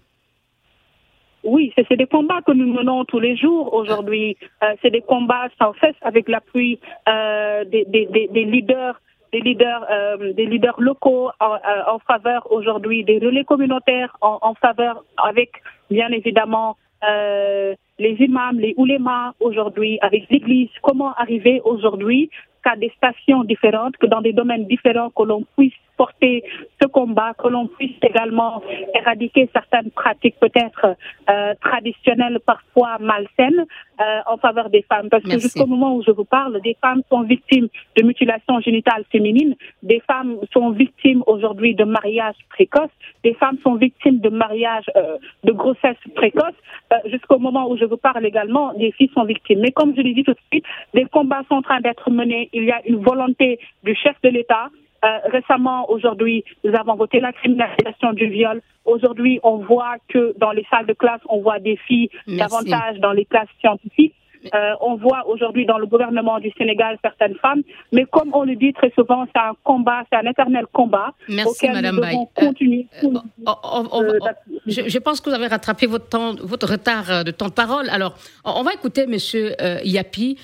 oui, 1.45 1.73
c'est 1.75 1.97
des 1.97 2.05
combats 2.05 2.41
que 2.47 2.53
nous 2.53 2.71
menons 2.71 3.03
tous 3.03 3.19
les 3.19 3.35
jours 3.35 3.73
aujourd'hui. 3.73 4.37
Euh, 4.63 4.67
c'est 4.81 4.91
des 4.91 5.01
combats 5.01 5.49
sans 5.59 5.73
cesse 5.81 5.99
avec 6.01 6.29
l'appui 6.29 6.79
euh, 7.09 7.65
des, 7.65 7.83
des, 7.83 8.05
des, 8.31 8.45
leaders 8.45 9.01
des 9.33 9.41
leaders, 9.41 9.85
euh, 9.91 10.31
des 10.31 10.45
leaders 10.45 10.79
locaux 10.79 11.31
en, 11.41 11.57
en 11.93 11.99
faveur 11.99 12.49
aujourd'hui 12.49 13.03
des 13.03 13.19
relais 13.19 13.43
communautaires, 13.43 14.15
en, 14.21 14.37
en 14.41 14.53
faveur 14.53 15.03
avec 15.17 15.49
bien 15.89 16.07
évidemment 16.11 16.77
euh, 17.03 17.75
les 17.99 18.15
imams, 18.19 18.59
les 18.59 18.73
oulémas 18.77 19.33
aujourd'hui, 19.39 19.99
avec 20.01 20.29
l'Église. 20.29 20.69
Comment 20.81 21.13
arriver 21.15 21.61
aujourd'hui 21.65 22.29
qu'à 22.63 22.75
des 22.75 22.91
stations 22.97 23.43
différentes, 23.43 23.97
que 23.97 24.07
dans 24.07 24.21
des 24.21 24.33
domaines 24.33 24.65
différents, 24.65 25.09
que 25.09 25.23
l'on 25.23 25.43
puisse 25.57 25.73
porter 25.97 26.43
ce 26.81 26.87
combat, 26.87 27.33
que 27.33 27.47
l'on 27.47 27.67
puisse 27.67 27.97
également 28.01 28.61
éradiquer 28.93 29.49
certaines 29.53 29.91
pratiques 29.91 30.35
peut-être 30.39 30.95
euh, 31.29 31.53
traditionnelles, 31.61 32.39
parfois 32.45 32.97
malsaines, 32.99 33.65
euh, 34.01 34.19
en 34.25 34.37
faveur 34.37 34.69
des 34.69 34.81
femmes. 34.83 35.09
Parce 35.09 35.23
Merci. 35.23 35.37
que 35.37 35.43
jusqu'au 35.43 35.67
moment 35.67 35.95
où 35.95 36.03
je 36.03 36.11
vous 36.11 36.25
parle, 36.25 36.59
des 36.61 36.75
femmes 36.81 37.01
sont 37.09 37.21
victimes 37.21 37.67
de 37.95 38.03
mutilations 38.03 38.59
génitales 38.59 39.05
féminines, 39.11 39.55
des 39.83 40.01
femmes 40.07 40.37
sont 40.51 40.71
victimes 40.71 41.23
aujourd'hui 41.27 41.75
de 41.75 41.83
mariages 41.83 42.35
précoces, 42.49 42.89
des 43.23 43.33
femmes 43.35 43.57
sont 43.63 43.75
victimes 43.75 44.19
de 44.19 44.29
mariages, 44.29 44.89
euh, 44.95 45.17
de 45.43 45.51
grossesses 45.51 45.95
précoces, 46.15 46.59
euh, 46.91 46.97
jusqu'au 47.05 47.39
moment 47.39 47.69
où 47.69 47.77
je 47.77 47.85
vous 47.85 47.97
parle 47.97 48.25
également, 48.25 48.73
des 48.73 48.91
filles 48.91 49.11
sont 49.13 49.25
victimes. 49.25 49.59
Mais 49.59 49.71
comme 49.71 49.95
je 49.95 50.01
l'ai 50.01 50.13
dit 50.13 50.23
tout 50.23 50.33
de 50.33 50.45
suite, 50.51 50.65
des 50.93 51.05
combats 51.05 51.43
sont 51.47 51.55
en 51.55 51.61
train 51.61 51.79
d'être 51.79 52.09
menés. 52.09 52.49
Il 52.53 52.63
y 52.63 52.71
a 52.71 52.81
une 52.85 52.97
volonté 52.97 53.59
du 53.83 53.95
chef 53.95 54.15
de 54.23 54.29
l'État 54.29 54.69
euh, 55.03 55.17
récemment, 55.25 55.89
aujourd'hui, 55.89 56.43
nous 56.63 56.73
avons 56.75 56.95
voté 56.95 57.19
la 57.19 57.33
criminalisation 57.33 58.13
du 58.13 58.27
viol. 58.27 58.61
Aujourd'hui, 58.85 59.39
on 59.43 59.57
voit 59.57 59.95
que 60.07 60.33
dans 60.37 60.51
les 60.51 60.65
salles 60.69 60.85
de 60.85 60.93
classe, 60.93 61.21
on 61.29 61.41
voit 61.41 61.59
des 61.59 61.75
filles 61.75 62.09
Merci. 62.27 62.37
davantage 62.37 62.99
dans 62.99 63.11
les 63.11 63.25
classes 63.25 63.49
scientifiques. 63.59 64.15
Euh, 64.53 64.73
on 64.81 64.95
voit 64.95 65.27
aujourd'hui 65.27 65.65
dans 65.65 65.77
le 65.77 65.85
gouvernement 65.85 66.39
du 66.39 66.51
Sénégal 66.57 66.97
certaines 67.01 67.35
femmes, 67.35 67.61
mais 67.91 68.05
comme 68.05 68.31
on 68.33 68.43
le 68.43 68.55
dit 68.55 68.73
très 68.73 68.91
souvent, 68.91 69.25
c'est 69.33 69.39
un 69.41 69.53
combat, 69.63 70.03
c'est 70.11 70.17
un 70.17 70.29
éternel 70.29 70.65
combat 70.71 71.13
Merci, 71.29 71.49
auquel 71.49 71.73
Madame 71.73 71.95
nous 71.95 72.01
devons 72.01 72.29
continuer. 72.35 72.87
Euh, 73.03 73.07
on, 73.45 73.53
on, 73.63 73.87
on, 73.91 74.19
je, 74.67 74.97
pense 74.99 75.21
que 75.21 75.29
vous 75.29 75.35
avez 75.35 75.47
rattrapé 75.47 75.87
votre, 75.87 76.09
temps, 76.09 76.35
votre 76.41 76.69
retard 76.69 77.23
de 77.23 77.31
temps 77.31 77.47
de 77.47 77.53
parole. 77.53 77.89
Alors, 77.89 78.15
on 78.45 78.63
va 78.63 78.73
écouter 78.73 79.07
Monsieur 79.07 79.53
Yapi, 79.83 80.37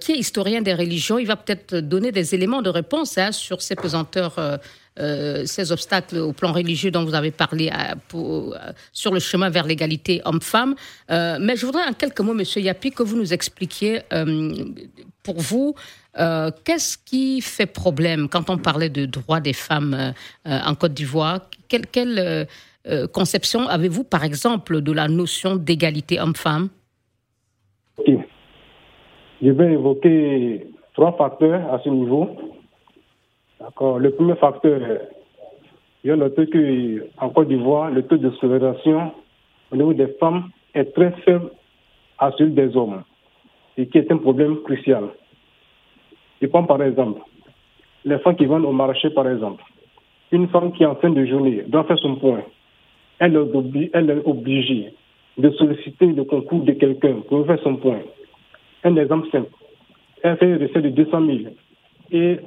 qui 0.00 0.12
est 0.12 0.16
historien 0.16 0.62
des 0.62 0.74
religions. 0.74 1.18
Il 1.18 1.26
va 1.26 1.36
peut-être 1.36 1.76
donner 1.76 2.12
des 2.12 2.34
éléments 2.34 2.62
de 2.62 2.70
réponse 2.70 3.18
hein, 3.18 3.32
sur 3.32 3.62
ces 3.62 3.76
pesanteurs 3.76 4.38
euh, 5.00 5.42
ces 5.44 5.72
obstacles 5.72 6.18
au 6.18 6.32
plan 6.32 6.52
religieux 6.52 6.92
dont 6.92 7.04
vous 7.04 7.14
avez 7.14 7.32
parlé 7.32 7.68
euh, 7.68 7.94
euh, 8.14 8.50
sur 8.92 9.12
le 9.12 9.18
chemin 9.18 9.50
vers 9.50 9.66
l'égalité 9.66 10.22
homme-femme. 10.24 10.76
mais 11.08 11.56
je 11.56 11.66
voudrais 11.66 11.82
en 11.88 11.92
quelques 11.92 12.20
mots, 12.20 12.34
Monsieur 12.34 12.60
Yapi, 12.60 12.92
que 12.92 13.02
vous 13.02 13.16
nous 13.16 13.32
expliquiez 13.32 14.02
pour 15.24 15.40
vous 15.40 15.74
qu'est-ce 16.64 16.96
qui 16.96 17.40
fait 17.40 17.66
problème 17.66 18.28
quand 18.28 18.50
on 18.50 18.58
parlait 18.58 18.88
de 18.88 19.04
droits 19.04 19.40
des 19.40 19.52
femmes 19.52 20.14
en 20.44 20.74
Côte 20.76 20.94
d'Ivoire? 20.94 21.40
Quelle 21.68 22.46
conception 23.12 23.68
avez-vous, 23.68 24.04
par 24.04 24.22
exemple, 24.22 24.80
de 24.80 24.92
la 24.92 25.08
notion 25.08 25.56
d'égalité 25.56 26.20
homme-femme? 26.20 26.68
Je 29.42 29.50
vais 29.50 29.72
évoquer 29.72 30.66
trois 30.94 31.12
facteurs 31.16 31.72
à 31.72 31.80
ce 31.82 31.88
niveau. 31.88 32.28
D'accord. 33.64 33.98
Le 33.98 34.10
premier 34.10 34.34
facteur, 34.34 34.78
il 36.02 36.08
y 36.08 36.10
a 36.10 36.16
noté 36.16 36.46
qu'en 36.46 37.30
Côte 37.30 37.48
d'Ivoire, 37.48 37.90
le 37.90 38.02
taux 38.02 38.18
de 38.18 38.30
scolarisation 38.32 39.12
au 39.72 39.76
niveau 39.76 39.94
des 39.94 40.08
femmes 40.20 40.50
est 40.74 40.92
très 40.92 41.12
faible 41.24 41.50
à 42.18 42.30
celui 42.32 42.52
des 42.52 42.76
hommes, 42.76 43.04
et 43.78 43.86
qui 43.86 43.96
est 43.96 44.12
un 44.12 44.18
problème 44.18 44.58
crucial. 44.64 45.04
Je 46.42 46.46
prends 46.48 46.64
par 46.64 46.82
exemple 46.82 47.22
les 48.04 48.18
femmes 48.18 48.36
qui 48.36 48.44
vont 48.44 48.62
au 48.62 48.72
marché, 48.72 49.08
par 49.08 49.26
exemple. 49.30 49.64
Une 50.30 50.48
femme 50.48 50.72
qui 50.72 50.84
en 50.84 50.96
fin 50.96 51.08
de 51.08 51.24
journée 51.24 51.62
doit 51.66 51.84
faire 51.84 51.98
son 52.00 52.16
point. 52.16 52.42
Elle 53.18 53.34
est, 53.34 53.90
elle 53.94 54.10
est 54.10 54.26
obligée 54.26 54.92
de 55.38 55.50
solliciter 55.52 56.06
le 56.06 56.24
concours 56.24 56.64
de 56.64 56.72
quelqu'un 56.72 57.22
pour 57.28 57.46
faire 57.46 57.60
son 57.62 57.76
point. 57.76 58.00
Un 58.82 58.94
exemple 58.96 59.30
simple. 59.30 59.48
Elle 60.22 60.36
fait 60.36 60.50
une 60.50 60.62
recette 60.62 60.82
de 60.82 60.90
200 60.90 61.26
000 61.26 61.38
et 62.12 62.40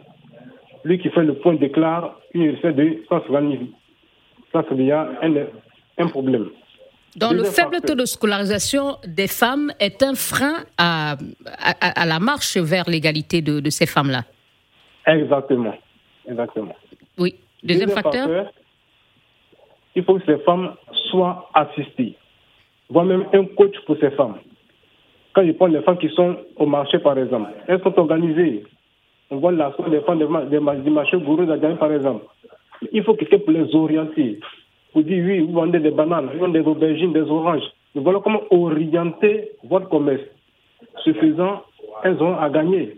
lui 0.87 0.99
qui 0.99 1.09
fait 1.09 1.23
le 1.23 1.35
point 1.35 1.55
déclare 1.55 2.19
une 2.33 2.55
recette 2.55 2.75
de 2.75 3.03
170 3.09 3.57
000. 3.57 3.63
Ça, 4.51 4.63
c'est 4.67 4.75
déjà 4.75 5.09
un, 5.21 5.33
un 5.97 6.07
problème. 6.07 6.49
Donc 7.15 7.33
le 7.33 7.43
faible 7.43 7.81
taux 7.81 7.95
de 7.95 8.05
scolarisation 8.05 8.97
des 9.05 9.27
femmes 9.27 9.71
est 9.79 10.03
un 10.03 10.13
frein 10.13 10.53
à, 10.77 11.15
à, 11.81 12.05
la 12.05 12.19
marche 12.19 12.57
vers 12.57 12.87
l'égalité 12.87 13.41
de, 13.41 13.59
de, 13.59 13.69
ces 13.69 13.87
femmes-là. 13.87 14.23
Exactement. 15.07 15.73
Exactement. 16.29 16.75
Oui. 17.17 17.35
Deuxième, 17.63 17.89
facteur, 17.89 18.51
Il 19.95 20.03
faut 20.03 20.19
que 20.19 20.25
ces 20.25 20.37
femmes 20.43 20.75
soient 21.09 21.49
assistées, 21.55 22.15
voire 22.89 23.05
même 23.05 23.25
un 23.33 23.45
coach 23.45 23.75
pour 23.87 23.97
ces 23.99 24.11
femmes. 24.11 24.35
Quand 25.33 25.45
je 25.45 25.53
prends 25.53 25.67
les 25.67 25.81
femmes 25.81 25.97
qui 25.97 26.09
sont 26.09 26.37
au 26.55 26.67
marché, 26.67 26.99
par 26.99 27.17
exemple, 27.17 27.49
elles 27.67 27.81
sont 27.81 27.97
organisées. 27.97 28.63
On 29.29 29.37
voit 29.37 29.51
la 29.51 29.73
des 29.89 30.01
femmes 30.01 30.19
des, 30.49 30.89
marchés 30.89 31.17
gourous 31.17 31.45
par 31.79 31.91
exemple. 31.91 32.25
Il 32.91 33.03
faut 33.03 33.15
quelqu'un 33.15 33.39
pour 33.39 33.51
les 33.51 33.75
orienter. 33.75 34.39
Vous 34.93 35.03
dites, 35.03 35.23
oui, 35.23 35.39
vous 35.39 35.53
vendez 35.53 35.79
des 35.79 35.91
bananes, 35.91 36.29
vous 36.33 36.39
vendez 36.39 36.61
des 36.61 36.67
aubergines, 36.67 37.11
des 37.11 37.21
oranges. 37.21 37.63
Nous 37.93 38.03
voilà 38.03 38.19
comment 38.23 38.41
orienter 38.51 39.51
votre 39.63 39.89
commerce. 39.89 40.21
Suffisant, 41.03 41.63
elles 42.03 42.21
ont 42.21 42.37
à 42.37 42.49
gagner. 42.49 42.97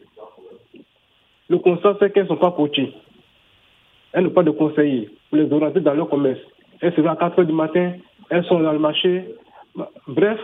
Le 1.49 1.57
constat, 1.57 1.97
c'est 1.99 2.13
qu'elles 2.13 2.23
ne 2.23 2.29
sont 2.29 2.37
pas 2.37 2.51
coachées. 2.51 2.93
Elles 4.13 4.25
n'ont 4.25 4.29
pas 4.31 4.43
de 4.43 4.51
conseillers 4.51 5.09
pour 5.29 5.37
les 5.37 5.51
orienter 5.51 5.79
dans 5.79 5.93
leur 5.93 6.09
commerce. 6.09 6.39
Elles 6.81 6.91
se 6.93 6.97
lèvent 6.97 7.07
à 7.07 7.15
4 7.15 7.39
heures 7.39 7.45
du 7.45 7.53
matin, 7.53 7.93
elles 8.29 8.45
sont 8.45 8.59
dans 8.59 8.71
le 8.71 8.79
marché. 8.79 9.25
Bref, 10.07 10.39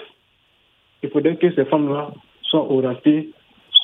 il 1.03 1.09
faudrait 1.09 1.35
que 1.35 1.53
ces 1.53 1.65
femmes-là 1.65 2.11
soient 2.41 2.71
orientées 2.71 3.29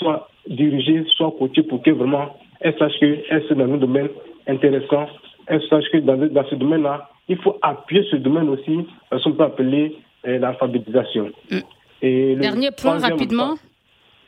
soit 0.02 0.28
dirigée, 0.48 1.06
soit 1.16 1.32
coachée 1.38 1.64
pour 1.64 1.82
que 1.82 1.92
vraiment 1.92 2.36
elle 2.62 2.78
sache 2.78 2.94
qu'elle 3.00 3.24
est 3.30 3.54
dans 3.54 3.74
un 3.74 3.78
domaine 3.78 4.10
intéressant, 4.48 5.08
elle 5.48 5.62
sache 5.68 5.86
que 5.92 5.98
dans, 5.98 6.18
dans 6.18 6.46
ce 6.46 6.56
domaine-là, 6.56 7.10
il 7.28 7.38
faut 7.38 7.58
appuyer 7.62 8.06
ce 8.12 8.18
domaine 8.18 8.50
aussi, 8.50 8.86
ce 9.12 9.24
qu'on 9.24 9.34
peut 9.34 9.44
appeler 9.44 9.96
euh, 10.28 10.38
l'alphabétisation. 10.40 11.32
Mm. 11.50 11.58
Et 12.04 12.36
Dernier 12.36 12.72
point 12.72 13.00
rapidement. 13.00 13.56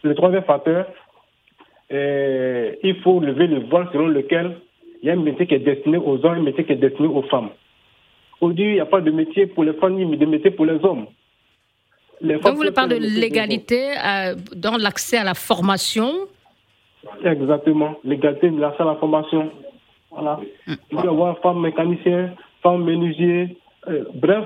Le 0.03 0.15
troisième 0.15 0.43
facteur, 0.43 0.88
euh, 1.91 2.74
il 2.84 2.96
faut 3.01 3.20
lever 3.20 3.48
le 3.48 3.60
voile 3.70 3.88
selon 3.91 4.08
lequel 4.08 4.58
il 5.01 5.08
y 5.08 5.10
a 5.10 5.13
un 5.13 5.17
métier 5.17 5.48
qui 5.48 5.55
est 5.55 5.60
destiné 5.60 5.98
aux 5.98 6.25
hommes 6.25 6.38
un 6.38 6.41
métier 6.41 6.63
qui 6.63 6.72
est 6.72 6.77
destiné 6.77 7.08
aux 7.08 7.24
femmes. 7.24 7.50
Aujourd'hui, 8.41 8.65
il 8.65 8.73
n'y 8.73 8.80
a 8.80 8.86
pas 8.86 9.02
de 9.02 9.12
métier 9.12 9.47
pour 9.47 9.63
les 9.63 9.73
femmes, 9.73 9.95
mais 9.95 10.17
de 10.17 10.26
métier 10.26 10.52
pour 10.52 10.65
les 10.65 10.84
hommes. 10.84 11.08
Donc 12.21 12.47
vous 12.47 12.56
voulez 12.56 12.71
parler 12.71 12.99
de 12.99 13.06
l'égalité 13.06 13.91
euh, 13.91 14.36
dans 14.56 14.78
l'accès 14.78 15.17
à 15.17 15.23
la 15.23 15.34
formation 15.34 16.12
Exactement, 17.23 17.95
l'égalité 18.06 18.49
de 18.49 18.60
l'accès 18.60 18.82
à 18.82 18.86
la 18.86 18.95
formation. 18.95 19.52
Voilà. 20.10 20.39
Mm. 20.67 20.73
Il 20.91 20.97
faut 20.97 21.06
y 21.06 21.10
avoir 21.10 21.39
femmes 21.41 21.62
mécaniciens, 21.62 22.34
femmes 22.62 22.84
menuisiers, 22.84 23.58
euh, 23.89 24.06
bref. 24.13 24.45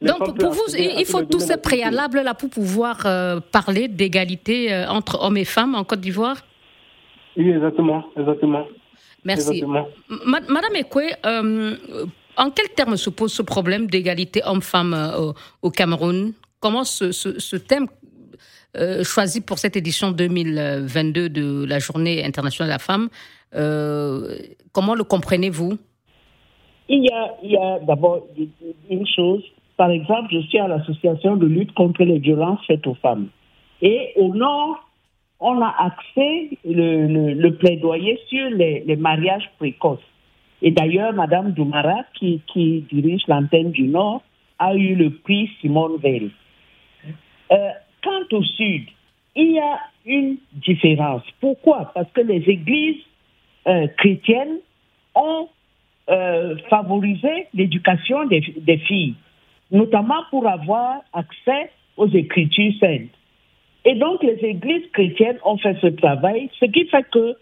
Donc 0.00 0.38
pour 0.38 0.52
vous, 0.52 0.76
il 0.76 1.04
faut 1.06 1.22
tous 1.22 1.40
ces 1.40 1.56
préalables 1.56 2.20
là 2.20 2.34
pour 2.34 2.50
pouvoir 2.50 3.04
euh, 3.06 3.40
parler 3.40 3.88
d'égalité 3.88 4.84
entre 4.88 5.18
hommes 5.22 5.38
et 5.38 5.46
femmes 5.46 5.74
en 5.74 5.82
Côte 5.82 6.00
d'Ivoire? 6.00 6.36
Oui, 7.36 7.50
exactement, 7.50 8.04
exactement. 8.16 8.66
Merci. 9.24 9.64
Madame 10.26 10.76
Ekwe, 10.76 11.16
en 12.36 12.50
quels 12.50 12.68
termes 12.76 12.96
se 12.96 13.10
pose 13.10 13.32
ce 13.32 13.42
problème 13.42 13.86
d'égalité 13.86 14.42
homme-femme 14.44 14.94
au 15.62 15.70
Cameroun? 15.70 16.32
Comment 16.60 16.84
ce, 16.84 17.56
thème 17.56 17.86
euh, 18.76 19.02
choisi 19.04 19.40
pour 19.40 19.58
cette 19.58 19.76
édition 19.76 20.10
2022 20.10 21.28
de 21.28 21.64
la 21.64 21.78
Journée 21.78 22.24
internationale 22.24 22.68
de 22.68 22.74
la 22.74 22.78
femme, 22.78 23.08
euh, 23.54 24.36
comment 24.72 24.94
le 24.94 25.04
comprenez-vous? 25.04 25.78
Il 26.88 27.04
y 27.04 27.56
a, 27.56 27.74
a 27.74 27.78
d'abord 27.80 28.26
une 28.90 29.06
chose. 29.06 29.42
Par 29.76 29.90
exemple, 29.90 30.28
je 30.32 30.40
suis 30.48 30.58
à 30.58 30.68
l'association 30.68 31.36
de 31.36 31.46
lutte 31.46 31.72
contre 31.74 32.02
les 32.02 32.18
violences 32.18 32.60
faites 32.66 32.86
aux 32.86 32.94
femmes. 32.94 33.28
Et 33.80 34.12
au 34.16 34.34
Nord, 34.34 34.88
on 35.40 35.60
a 35.62 35.74
axé 35.78 36.58
le, 36.64 37.50
plaidoyer 37.50 38.18
sur 38.28 38.50
les, 38.50 38.96
mariages 38.96 39.48
précoces. 39.58 40.00
Et 40.62 40.72
d'ailleurs, 40.72 41.12
Madame 41.12 41.52
Doumara, 41.52 42.04
qui, 42.18 42.42
qui 42.52 42.84
dirige 42.90 43.22
l'antenne 43.28 43.70
du 43.70 43.86
Nord, 43.86 44.22
a 44.58 44.74
eu 44.74 44.96
le 44.96 45.10
prix 45.10 45.48
Simone 45.60 45.98
Veil. 45.98 46.30
Euh, 47.52 47.70
quant 48.02 48.36
au 48.36 48.42
Sud, 48.42 48.86
il 49.34 49.52
y 49.52 49.58
a 49.58 49.78
une 50.06 50.36
différence. 50.52 51.22
Pourquoi? 51.40 51.90
Parce 51.94 52.10
que 52.12 52.20
les 52.20 52.42
églises 52.48 53.02
euh, 53.66 53.86
chrétiennes 53.96 54.58
ont 55.14 55.48
euh, 56.10 56.56
favorisé 56.70 57.46
l'éducation 57.54 58.26
des, 58.26 58.40
des, 58.56 58.78
filles, 58.78 59.14
notamment 59.70 60.22
pour 60.30 60.46
avoir 60.46 61.00
accès 61.12 61.70
aux 61.96 62.08
écritures 62.08 62.72
saintes. 62.80 63.10
Et 63.84 63.94
donc 63.94 64.22
les 64.22 64.38
églises 64.44 64.90
chrétiennes 64.92 65.38
ont 65.44 65.58
fait 65.58 65.76
ce 65.80 65.88
travail, 65.88 66.50
ce 66.58 66.66
qui 66.66 66.86
fait 66.86 67.06
que 67.10 67.36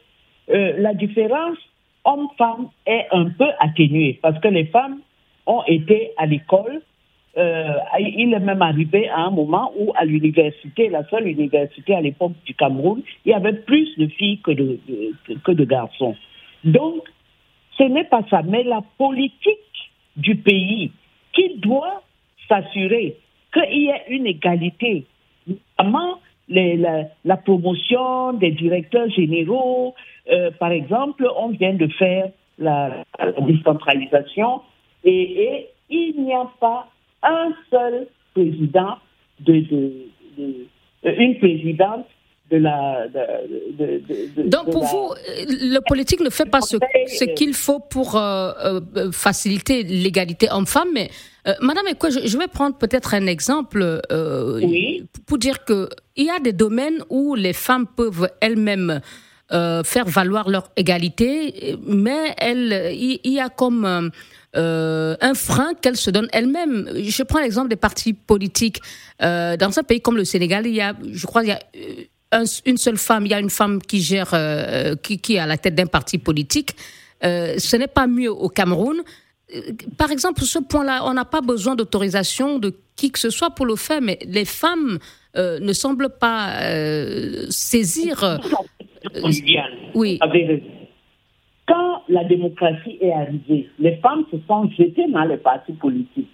la 0.48 0.94
différence 0.94 1.58
homme-femme 2.04 2.68
est 2.86 3.06
un 3.10 3.30
peu 3.30 3.48
atténuée, 3.58 4.20
parce 4.22 4.38
que 4.38 4.46
les 4.46 4.66
femmes 4.66 5.00
ont 5.46 5.64
été 5.66 6.12
à 6.16 6.26
l'école 6.26 6.82
euh, 7.36 7.74
il 7.98 8.32
est 8.32 8.40
même 8.40 8.62
arrivé 8.62 9.08
à 9.10 9.20
un 9.26 9.30
moment 9.30 9.70
où, 9.78 9.92
à 9.94 10.04
l'université, 10.06 10.88
la 10.88 11.04
seule 11.08 11.28
université 11.28 11.94
à 11.94 12.00
l'époque 12.00 12.32
du 12.46 12.54
Cameroun, 12.54 13.02
il 13.24 13.30
y 13.30 13.34
avait 13.34 13.52
plus 13.52 13.94
de 13.98 14.06
filles 14.06 14.38
que 14.38 14.52
de, 14.52 15.64
garçons. 15.64 16.16
Donc, 16.64 17.02
ce 17.76 17.82
n'est 17.82 18.04
pas 18.04 18.22
ça, 18.30 18.42
mais 18.42 18.62
la 18.62 18.80
politique 18.96 19.58
du 20.16 20.36
pays 20.36 20.92
qui 21.34 21.58
doit 21.58 22.02
s'assurer 22.48 23.16
qu'il 23.52 23.82
y 23.82 23.88
ait 23.88 24.04
une 24.08 24.26
égalité, 24.26 25.04
notamment 25.46 26.18
la, 26.48 27.36
promotion 27.36 28.32
des 28.32 28.52
directeurs 28.52 29.10
généraux. 29.10 29.94
Euh, 30.32 30.50
par 30.52 30.70
exemple, 30.70 31.28
on 31.36 31.48
vient 31.48 31.74
de 31.74 31.88
faire 31.88 32.30
la, 32.58 33.04
décentralisation 33.42 34.62
et 35.04 35.66
il 35.90 36.14
n'y 36.24 36.32
a 36.32 36.48
pas 36.58 36.88
un 37.22 37.52
seul 37.70 38.06
président, 38.34 38.98
de, 39.40 39.64
euh, 40.38 40.52
une 41.04 41.38
présidente 41.38 42.06
de 42.50 42.58
la. 42.58 43.06
Donc 44.44 44.70
pour 44.70 44.84
vous, 44.84 45.14
le 45.48 45.80
politique 45.80 46.20
ne 46.20 46.30
fait 46.30 46.46
pas 46.46 46.60
ce, 46.60 46.76
ce 47.06 47.24
qu'il 47.24 47.54
faut 47.54 47.80
pour 47.80 48.16
euh, 48.16 48.52
euh, 48.96 49.10
faciliter 49.12 49.82
l'égalité 49.82 50.48
homme-femme, 50.50 50.88
mais 50.94 51.10
Madame 51.60 51.86
Ekwe, 51.88 52.10
je, 52.10 52.26
je, 52.26 52.38
vais 52.38 52.48
prendre 52.48 52.76
peut-être 52.76 53.14
un 53.14 53.26
exemple 53.26 54.00
pour 55.26 55.38
dire 55.38 55.64
qu'il 55.64 55.88
y 56.16 56.30
a 56.30 56.40
des 56.40 56.52
domaines 56.52 57.02
où 57.08 57.34
les 57.34 57.52
femmes 57.52 57.86
peuvent 57.86 58.28
elles-mêmes 58.40 59.00
faire 59.50 60.06
valoir 60.06 60.48
leur 60.48 60.70
égalité, 60.76 61.76
mais 61.86 62.34
elle, 62.38 62.92
il 62.92 63.20
y, 63.24 63.40
a 63.40 63.48
comme 63.48 64.10
un 64.54 65.34
frein 65.34 65.74
qu'elle 65.80 65.96
se 65.96 66.10
donne 66.10 66.28
elle-même. 66.32 66.90
Je 66.96 67.22
prends 67.22 67.40
l'exemple 67.40 67.68
des 67.68 67.76
partis 67.76 68.12
politiques. 68.12 68.80
dans 69.20 69.72
un 69.76 69.82
pays 69.82 70.00
comme 70.00 70.16
le 70.16 70.24
Sénégal, 70.24 70.66
il 70.66 70.74
y 70.74 70.80
a, 70.80 70.94
je 71.12 71.26
crois, 71.26 71.44
il 71.44 71.48
y 71.48 71.52
a 71.52 71.60
une 72.64 72.76
seule 72.76 72.98
femme, 72.98 73.24
il 73.24 73.30
y 73.30 73.34
a 73.34 73.40
une 73.40 73.50
femme 73.50 73.80
qui 73.80 74.00
gère, 74.00 74.34
qui, 75.02 75.20
est 75.34 75.38
à 75.38 75.46
la 75.46 75.58
tête 75.58 75.74
d'un 75.74 75.86
parti 75.86 76.18
politique. 76.18 76.74
ce 77.22 77.76
n'est 77.76 77.86
pas 77.86 78.06
mieux 78.06 78.32
au 78.32 78.48
Cameroun. 78.48 79.02
Par 79.96 80.10
exemple, 80.10 80.42
ce 80.42 80.58
point-là, 80.58 81.04
on 81.04 81.14
n'a 81.14 81.24
pas 81.24 81.40
besoin 81.40 81.76
d'autorisation 81.76 82.58
de 82.58 82.74
qui 82.96 83.12
que 83.12 83.18
ce 83.18 83.30
soit 83.30 83.50
pour 83.50 83.66
le 83.66 83.76
faire, 83.76 84.00
mais 84.00 84.18
les 84.26 84.44
femmes 84.44 84.98
euh, 85.36 85.60
ne 85.60 85.72
semblent 85.72 86.08
pas 86.08 86.62
euh, 86.62 87.46
saisir. 87.50 88.40
Oui. 89.94 90.18
Quand 91.66 92.02
la 92.08 92.24
démocratie 92.24 92.98
est 93.00 93.12
arrivée, 93.12 93.68
les 93.78 93.96
femmes 93.96 94.24
se 94.30 94.36
sont 94.46 94.70
jetées 94.70 95.08
dans 95.08 95.24
les 95.24 95.36
partis 95.36 95.72
politiques. 95.72 96.28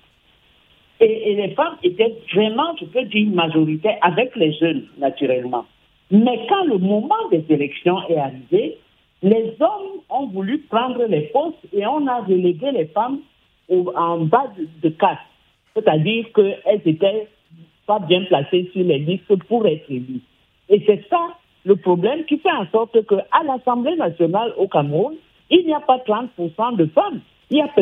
Et, 1.01 1.31
et, 1.33 1.35
les 1.35 1.55
femmes 1.55 1.77
étaient 1.83 2.15
vraiment, 2.33 2.77
je 2.79 2.85
peux 2.85 3.03
dire, 3.05 3.23
une 3.23 3.35
majorité 3.35 3.91
avec 4.03 4.37
les 4.37 4.53
jeunes, 4.53 4.85
naturellement. 4.99 5.65
Mais 6.11 6.47
quand 6.49 6.65
le 6.65 6.79
moment 6.79 7.29
des 7.31 7.45
élections 7.49 7.97
est 8.09 8.17
arrivé, 8.17 8.79
les 9.23 9.55
hommes 9.61 10.01
ont 10.11 10.27
voulu 10.27 10.59
prendre 10.59 11.05
les 11.07 11.23
postes 11.33 11.57
et 11.73 11.87
on 11.87 12.07
a 12.07 12.21
relégué 12.21 12.71
les 12.73 12.87
femmes 12.87 13.21
en 13.71 14.19
bas 14.19 14.53
de, 14.59 14.69
de 14.83 14.95
caste. 14.95 15.21
C'est-à-dire 15.75 16.27
qu'elles 16.35 16.83
étaient 16.85 17.29
pas 17.87 17.99
bien 18.01 18.25
placées 18.25 18.69
sur 18.73 18.85
les 18.85 18.99
listes 18.99 19.35
pour 19.49 19.67
être 19.67 19.91
élues. 19.91 20.21
Et 20.69 20.83
c'est 20.87 21.05
ça 21.09 21.29
le 21.65 21.77
problème 21.77 22.25
qui 22.25 22.39
fait 22.39 22.51
en 22.51 22.67
sorte 22.71 23.07
qu'à 23.07 23.43
l'Assemblée 23.47 23.97
nationale 23.97 24.53
au 24.57 24.69
Cameroun, 24.69 25.15
il 25.51 25.67
n'y 25.67 25.75
a 25.75 25.81
pas 25.81 25.99
30% 25.99 26.77
de 26.77 26.87
femmes. 26.87 27.21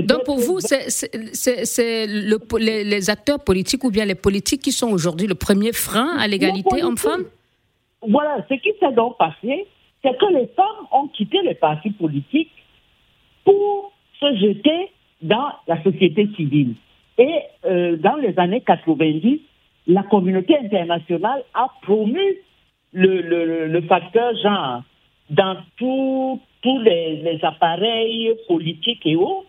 Donc 0.04 0.24
pour 0.24 0.38
vous, 0.38 0.58
c'est 0.60 2.06
les, 2.06 2.84
les, 2.84 3.10
acteurs 3.10 3.42
politiques 3.44 3.84
ou 3.84 3.90
bien 3.90 4.04
les 4.04 4.14
politiques 4.14 4.62
qui 4.62 4.72
sont 4.72 4.90
aujourd'hui 4.90 5.26
le 5.26 5.34
premier 5.34 5.72
frein 5.72 6.16
à 6.18 6.26
l'égalité 6.26 6.82
homme-femme 6.82 7.24
Voilà, 8.06 8.44
ce 8.48 8.54
qui 8.54 8.70
s'est 8.80 8.92
donc 8.92 9.16
passé, 9.18 9.66
c'est 10.02 10.16
que 10.18 10.26
les 10.32 10.48
femmes 10.56 10.86
ont 10.92 11.08
quitté 11.08 11.38
les 11.42 11.54
partis 11.54 11.90
politiques 11.90 12.50
pour 13.44 13.92
se 14.18 14.36
jeter 14.36 14.90
dans 15.22 15.50
la 15.68 15.82
société 15.82 16.28
civile. 16.36 16.74
Et 17.18 17.40
euh, 17.66 17.96
dans 17.96 18.16
les 18.16 18.36
années 18.38 18.62
90, 18.62 19.40
la 19.86 20.02
communauté 20.04 20.56
internationale 20.56 21.44
a 21.54 21.68
promu 21.82 22.38
le, 22.92 23.66
le, 23.66 23.80
facteur 23.82 24.34
genre 24.42 24.82
dans 25.30 25.56
tous 25.76 26.40
les, 26.64 27.16
les, 27.16 27.44
appareils 27.44 28.34
politiques 28.48 29.06
et 29.06 29.16
autres. 29.16 29.48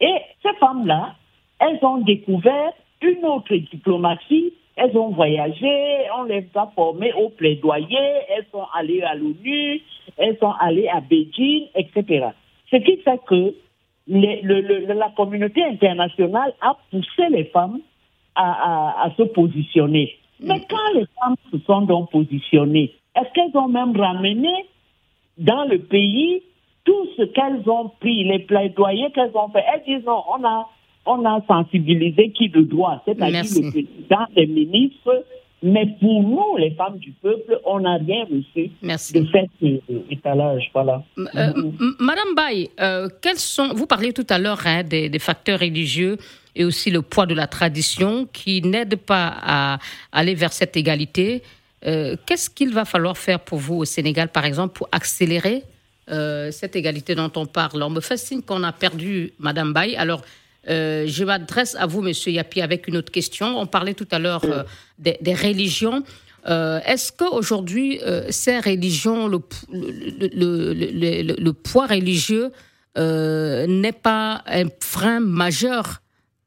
Et 0.00 0.16
ces 0.42 0.52
femmes-là, 0.58 1.14
elles 1.60 1.78
ont 1.82 1.98
découvert 1.98 2.72
une 3.02 3.24
autre 3.24 3.54
diplomatie, 3.54 4.52
elles 4.76 4.96
ont 4.96 5.10
voyagé, 5.10 6.06
on 6.18 6.24
les 6.24 6.46
a 6.54 6.70
formées 6.74 7.12
au 7.12 7.28
plaidoyer, 7.28 7.98
elles 8.28 8.46
sont 8.50 8.66
allées 8.74 9.02
à 9.02 9.14
l'ONU, 9.14 9.80
elles 10.16 10.36
sont 10.38 10.54
allées 10.60 10.88
à 10.88 11.00
Beijing, 11.00 11.66
etc. 11.74 12.28
Ce 12.70 12.76
qui 12.76 12.96
fait 12.98 13.20
que 13.26 13.54
le, 14.08 14.92
la 14.94 15.10
communauté 15.10 15.62
internationale 15.64 16.54
a 16.60 16.76
poussé 16.90 17.28
les 17.30 17.44
femmes 17.44 17.80
à, 18.34 19.04
à, 19.04 19.10
se 19.16 19.22
positionner. 19.22 20.16
Mais 20.42 20.58
mm. 20.58 20.64
quand 20.68 20.98
les 20.98 21.06
femmes 21.20 21.36
se 21.52 21.58
sont 21.66 21.82
donc 21.82 22.10
positionnées, 22.10 22.94
est-ce 23.16 23.32
qu'elles 23.34 23.56
ont 23.56 23.68
même 23.68 23.96
ramené 23.96 24.52
dans 25.38 25.64
le 25.64 25.78
pays 25.78 26.42
tout 26.84 27.06
ce 27.16 27.22
qu'elles 27.24 27.68
ont 27.68 27.90
pris, 28.00 28.24
les 28.24 28.40
plaidoyers 28.40 29.10
qu'elles 29.14 29.32
ont 29.34 29.48
fait? 29.50 29.64
Elles 29.74 29.82
disent 29.86 30.06
non, 30.06 30.22
on 30.34 30.44
a, 30.44 30.68
on 31.06 31.24
a 31.24 31.40
sensibilisé 31.46 32.30
qui 32.32 32.48
de 32.48 32.62
droit, 32.62 33.02
c'est-à-dire 33.04 33.42
le 33.42 33.70
président, 33.70 34.26
les 34.36 34.46
ministres, 34.46 35.24
mais 35.62 35.86
pour 36.00 36.22
nous, 36.22 36.56
les 36.56 36.70
femmes 36.70 36.98
du 36.98 37.12
peuple, 37.12 37.60
on 37.66 37.80
n'a 37.80 37.96
rien 37.96 38.24
reçu 38.24 38.70
Merci. 38.82 39.12
de 39.12 39.26
cet 39.30 39.50
étalage. 40.10 40.70
Voilà. 40.72 41.02
Euh, 41.18 41.52
Madame 41.98 42.34
Baye, 42.34 42.70
euh, 42.80 43.08
quels 43.20 43.36
sont, 43.36 43.74
vous 43.74 43.86
parliez 43.86 44.12
tout 44.12 44.26
à 44.30 44.38
l'heure 44.38 44.60
hein, 44.64 44.82
des, 44.82 45.18
facteurs 45.18 45.60
religieux 45.60 46.16
et 46.56 46.64
aussi 46.64 46.90
le 46.90 47.02
poids 47.02 47.26
de 47.26 47.34
la 47.34 47.46
tradition 47.46 48.28
qui 48.32 48.62
n'aident 48.62 48.96
pas 48.96 49.36
à 49.42 49.78
aller 50.12 50.34
vers 50.34 50.52
cette 50.52 50.76
égalité. 50.76 51.42
Euh, 51.86 52.16
qu'est-ce 52.26 52.50
qu'il 52.50 52.72
va 52.72 52.84
falloir 52.84 53.16
faire 53.16 53.40
pour 53.40 53.58
vous 53.58 53.76
au 53.76 53.84
Sénégal, 53.84 54.28
par 54.28 54.44
exemple, 54.44 54.74
pour 54.74 54.88
accélérer 54.92 55.64
cette 56.50 56.74
égalité 56.74 57.14
dont 57.14 57.30
on 57.36 57.46
parle? 57.46 57.84
On 57.84 57.90
me 57.90 58.00
fait 58.00 58.16
signe 58.16 58.42
qu'on 58.42 58.64
a 58.64 58.72
perdu 58.72 59.32
Madame 59.38 59.72
Baye. 59.72 59.94
Alors, 59.94 60.22
euh, 60.68 61.04
je 61.06 61.24
m'adresse 61.24 61.74
à 61.76 61.86
vous, 61.86 62.02
Monsieur 62.02 62.32
Yapi, 62.32 62.60
avec 62.60 62.86
une 62.88 62.98
autre 62.98 63.12
question. 63.12 63.58
On 63.58 63.66
parlait 63.66 63.94
tout 63.94 64.08
à 64.10 64.18
l'heure 64.18 64.44
euh, 64.44 64.64
des, 64.98 65.34
religions. 65.34 66.02
Euh, 66.46 66.80
est-ce 66.84 67.12
qu'aujourd'hui, 67.12 68.00
ces 68.30 68.60
religions, 68.60 69.28
le, 69.28 69.38
poids 71.52 71.86
religieux 71.86 72.50
n'est 72.96 73.92
pas 73.92 74.42
un 74.46 74.64
frein 74.80 75.20
majeur 75.20 76.02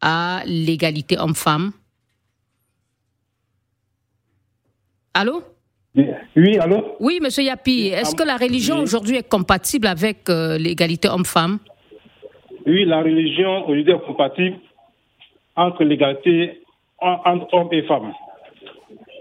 à 0.05 0.41
l'égalité 0.45 1.17
homme-femme. 1.17 1.71
Allô? 5.13 5.41
Oui, 6.35 6.57
allô? 6.59 6.97
Oui, 6.99 7.19
Monsieur 7.21 7.43
Yapi, 7.43 7.87
est-ce 7.87 8.13
que 8.13 8.23
la 8.23 8.35
religion 8.35 8.79
aujourd'hui 8.79 9.17
est 9.17 9.29
compatible 9.29 9.87
avec 9.87 10.27
l'égalité 10.27 11.07
homme-femme? 11.07 11.59
Oui, 12.65 12.83
la 12.85 13.01
religion 13.01 13.65
aujourd'hui 13.67 13.93
est 13.93 14.05
compatible 14.05 14.57
entre 15.55 15.83
l'égalité 15.83 16.61
entre 16.99 17.53
hommes 17.53 17.69
et 17.71 17.83
femmes. 17.83 18.11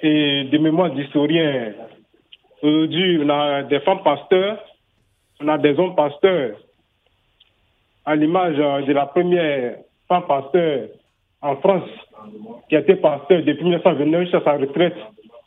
Et 0.02 0.44
de 0.44 0.58
mémoire 0.58 0.90
d'historien, 0.94 1.74
aujourd'hui, 2.60 3.20
on 3.22 3.28
a 3.28 3.62
des 3.62 3.80
femmes 3.80 4.02
pasteurs, 4.02 4.58
on 5.40 5.48
a 5.48 5.58
des 5.58 5.78
hommes 5.78 5.94
pasteurs. 5.94 6.56
À 8.04 8.16
l'image 8.16 8.56
de 8.56 8.92
la 8.92 9.06
première 9.06 9.76
pasteur 10.20 10.88
en 11.40 11.56
France, 11.56 11.88
qui 12.68 12.76
a 12.76 12.80
été 12.80 12.96
pasteur 12.96 13.42
depuis 13.42 13.64
1929 13.64 14.22
jusqu'à 14.22 14.42
sa 14.42 14.52
retraite 14.52 14.96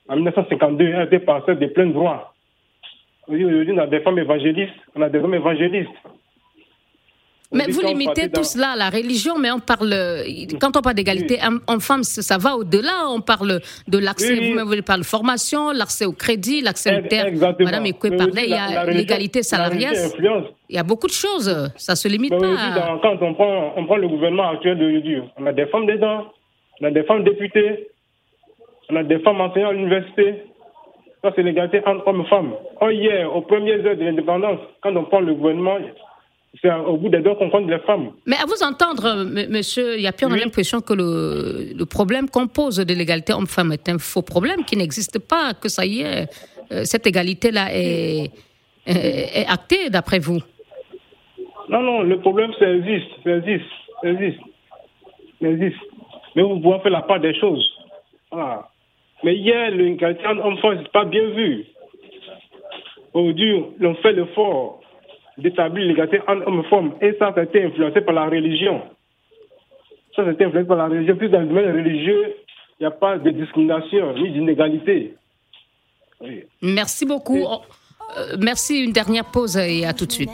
en 0.07 0.15
1952, 0.15 0.85
elle 0.85 0.95
a 0.95 1.03
été 1.03 1.19
pasteur 1.19 1.57
de 1.57 1.65
plein 1.67 1.87
droit. 1.87 2.33
Aujourd'hui, 3.27 3.71
on 3.73 3.77
a 3.79 3.87
des 3.87 4.01
femmes 4.01 4.19
évangélistes, 4.19 4.73
on 4.95 5.01
a 5.01 5.09
des 5.09 5.19
hommes 5.19 5.33
évangélistes. 5.33 5.89
Mais 7.51 7.65
vous 7.67 7.81
limitez 7.81 8.29
tout 8.29 8.43
cela 8.43 8.71
à 8.71 8.75
la 8.75 8.89
religion, 8.89 9.37
mais 9.37 9.51
on 9.51 9.59
parle, 9.59 9.93
quand 10.59 10.75
on 10.77 10.81
parle 10.81 10.95
d'égalité 10.95 11.39
en 11.67 11.79
femmes, 11.79 12.03
ça 12.03 12.37
va 12.37 12.55
au-delà. 12.55 13.09
On 13.09 13.21
parle 13.21 13.59
de 13.87 13.97
l'accès, 13.97 14.35
vous 14.35 14.81
parlez 14.83 15.01
de 15.01 15.05
formation, 15.05 15.71
l'accès 15.71 16.05
au 16.05 16.11
crédit, 16.11 16.61
l'accès 16.61 16.97
au 16.97 17.01
terre. 17.07 17.27
Madame 17.59 17.85
Ekwe 17.85 18.17
parlait, 18.17 18.45
il 18.45 18.49
y 18.49 18.53
a 18.53 18.85
l'égalité 18.85 19.43
salariale. 19.43 19.95
Il 20.69 20.75
y 20.75 20.79
a 20.79 20.83
beaucoup 20.83 21.07
de 21.07 21.11
choses. 21.11 21.71
Ça 21.77 21.95
se 21.95 22.07
limite 22.07 22.31
pas. 22.31 22.99
quand 23.01 23.21
on 23.21 23.33
prend, 23.33 23.73
on 23.75 23.85
prend 23.85 23.97
le 23.97 24.07
gouvernement 24.07 24.49
actuel 24.49 24.77
de 24.77 24.95
on 25.37 25.45
a 25.45 25.53
des 25.53 25.67
femmes 25.67 25.85
dedans, 25.85 26.25
on 26.81 26.85
a 26.85 26.91
des 26.91 27.03
femmes 27.03 27.23
députées, 27.23 27.87
on 28.89 28.95
a 28.95 29.03
des 29.03 29.19
femmes 29.19 29.41
enseignantes 29.41 29.71
à 29.71 29.73
l'université. 29.73 30.43
Ça, 31.21 31.31
c'est 31.35 31.43
l'égalité 31.43 31.81
entre 31.85 32.07
hommes 32.07 32.21
et 32.21 32.29
femmes. 32.29 32.53
Oh, 32.81 32.89
hier, 32.89 33.35
aux 33.35 33.41
premières 33.41 33.83
heures 33.85 33.97
de 33.97 34.03
l'indépendance, 34.03 34.59
quand 34.81 34.95
on 34.95 35.05
prend 35.05 35.21
le 35.21 35.33
gouvernement, 35.33 35.77
au 36.87 36.97
bout 36.97 37.09
des 37.09 37.19
deux 37.19 37.35
qu'on 37.35 37.49
compte 37.49 37.69
les 37.69 37.79
femmes. 37.79 38.11
Mais 38.25 38.35
à 38.35 38.45
vous 38.45 38.63
entendre, 38.63 39.25
monsieur, 39.49 39.95
il 39.95 40.01
y 40.01 40.07
a 40.07 40.11
plus 40.11 40.27
l'impression 40.27 40.81
que 40.81 40.93
le, 40.93 41.85
problème 41.85 42.29
qu'on 42.29 42.47
pose 42.47 42.77
de 42.77 42.93
l'égalité 42.93 43.33
homme-femme 43.33 43.71
est 43.71 43.87
un 43.89 43.97
faux 43.97 44.21
problème 44.21 44.63
qui 44.65 44.75
n'existe 44.75 45.19
pas, 45.19 45.53
que 45.53 45.69
ça 45.69 45.85
y 45.85 46.01
est, 46.01 46.27
euh, 46.71 46.83
cette 46.83 47.05
égalité-là 47.07 47.67
est, 47.71 48.31
est, 48.87 49.45
actée 49.47 49.89
d'après 49.89 50.19
vous. 50.19 50.39
Non, 51.69 51.81
non, 51.81 52.01
le 52.03 52.19
problème, 52.19 52.51
ça 52.59 52.69
existe, 52.69 53.11
ça 53.23 53.37
existe, 53.37 53.65
ça 54.01 54.09
existe, 54.09 54.39
ça 55.41 55.47
existe. 55.47 55.81
Mais 56.35 56.43
vous 56.43 56.59
pouvez 56.59 56.79
faire 56.79 56.91
la 56.91 57.01
part 57.01 57.19
des 57.19 57.33
choses. 57.39 57.65
Mais 59.23 59.35
hier, 59.35 59.71
l'égalité 59.71 60.25
homme-femme, 60.27 60.79
n'est 60.79 60.89
pas 60.89 61.05
bien 61.05 61.25
vu. 61.29 61.65
Aujourd'hui, 63.13 63.63
on 63.81 63.95
fait 63.95 64.11
l'effort 64.11 64.81
d'établir 65.37 65.85
l'égalité 65.87 66.21
entre 66.27 66.47
hommes 66.47 66.59
et 66.59 66.69
femmes. 66.69 66.91
Et 67.01 67.13
ça, 67.19 67.33
ça 67.33 67.41
a 67.41 67.43
été 67.43 67.63
influencé 67.63 68.01
par 68.01 68.15
la 68.15 68.25
religion. 68.25 68.81
Ça, 70.15 70.23
ça 70.23 70.29
a 70.29 70.31
été 70.31 70.45
influencé 70.45 70.67
par 70.67 70.77
la 70.77 70.87
religion. 70.87 71.15
Plus 71.15 71.29
dans 71.29 71.41
le 71.41 71.47
domaine 71.47 71.71
religieux, 71.75 72.35
il 72.79 72.83
n'y 72.83 72.87
a 72.87 72.91
pas 72.91 73.17
de 73.17 73.29
discrimination 73.31 74.13
ni 74.13 74.31
d'inégalité. 74.31 75.15
Merci 76.61 77.05
beaucoup. 77.05 77.43
Oh, 77.45 77.61
euh, 78.17 78.37
merci. 78.39 78.83
Une 78.83 78.91
dernière 78.91 79.25
pause 79.25 79.57
et 79.57 79.85
à 79.85 79.93
tout 79.93 80.05
de 80.05 80.11
suite. 80.11 80.31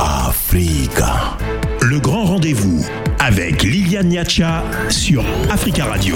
Africa. 0.00 1.36
Le 1.82 2.00
grand 2.00 2.24
rendez-vous 2.24 2.84
avec 3.26 3.64
Liliane 3.64 4.06
Niacha 4.06 4.62
sur 4.88 5.24
Africa 5.50 5.86
Radio. 5.86 6.14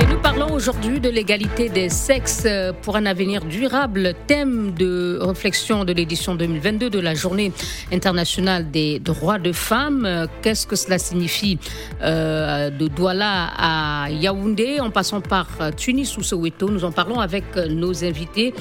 Et 0.00 0.06
nous 0.06 0.18
parlons 0.18 0.54
aujourd'hui 0.54 0.98
de 0.98 1.10
l'égalité 1.10 1.68
des 1.68 1.90
sexes 1.90 2.48
pour 2.80 2.96
un 2.96 3.04
avenir 3.04 3.44
durable, 3.44 4.14
thème 4.26 4.72
de 4.72 5.18
réflexion 5.20 5.84
de 5.84 5.92
l'édition 5.92 6.34
2022 6.36 6.88
de 6.88 6.98
la 6.98 7.12
Journée 7.14 7.52
internationale 7.92 8.70
des 8.70 9.00
droits 9.00 9.38
de 9.38 9.52
femmes. 9.52 10.26
Qu'est-ce 10.40 10.66
que 10.66 10.76
cela 10.76 10.98
signifie 10.98 11.58
euh, 12.00 12.70
de 12.70 12.88
Douala 12.88 13.50
à 13.58 14.08
Yaoundé? 14.10 14.80
En 14.80 14.88
passant 14.88 15.20
par 15.20 15.46
Tunis 15.76 16.16
ou 16.16 16.22
Soweto 16.22 16.70
Nous 16.70 16.86
en 16.86 16.92
parlons 16.92 17.20
avec 17.20 17.54
nos 17.56 18.02
invités. 18.02 18.54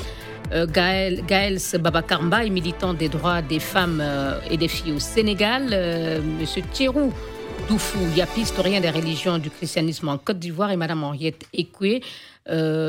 Euh, 0.51 0.65
Gaël, 0.65 1.23
Gaël 1.27 1.57
Babakarmba 1.79 2.45
est 2.45 2.49
militant 2.49 2.93
des 2.93 3.07
droits 3.07 3.41
des 3.41 3.59
femmes 3.59 4.01
euh, 4.01 4.39
et 4.49 4.57
des 4.57 4.67
filles 4.67 4.93
au 4.93 4.99
Sénégal. 4.99 5.69
Euh, 5.71 6.21
Monsieur 6.39 6.63
Thierou 6.73 7.13
Doufou 7.69 7.99
Yapi, 8.15 8.41
historien 8.41 8.81
des 8.81 8.89
religions 8.89 9.37
du 9.37 9.51
christianisme 9.51 10.09
en 10.09 10.17
Côte 10.17 10.39
d'Ivoire, 10.39 10.71
et 10.71 10.75
Madame 10.75 11.03
Henriette 11.03 11.45
Ekwe, 11.53 12.01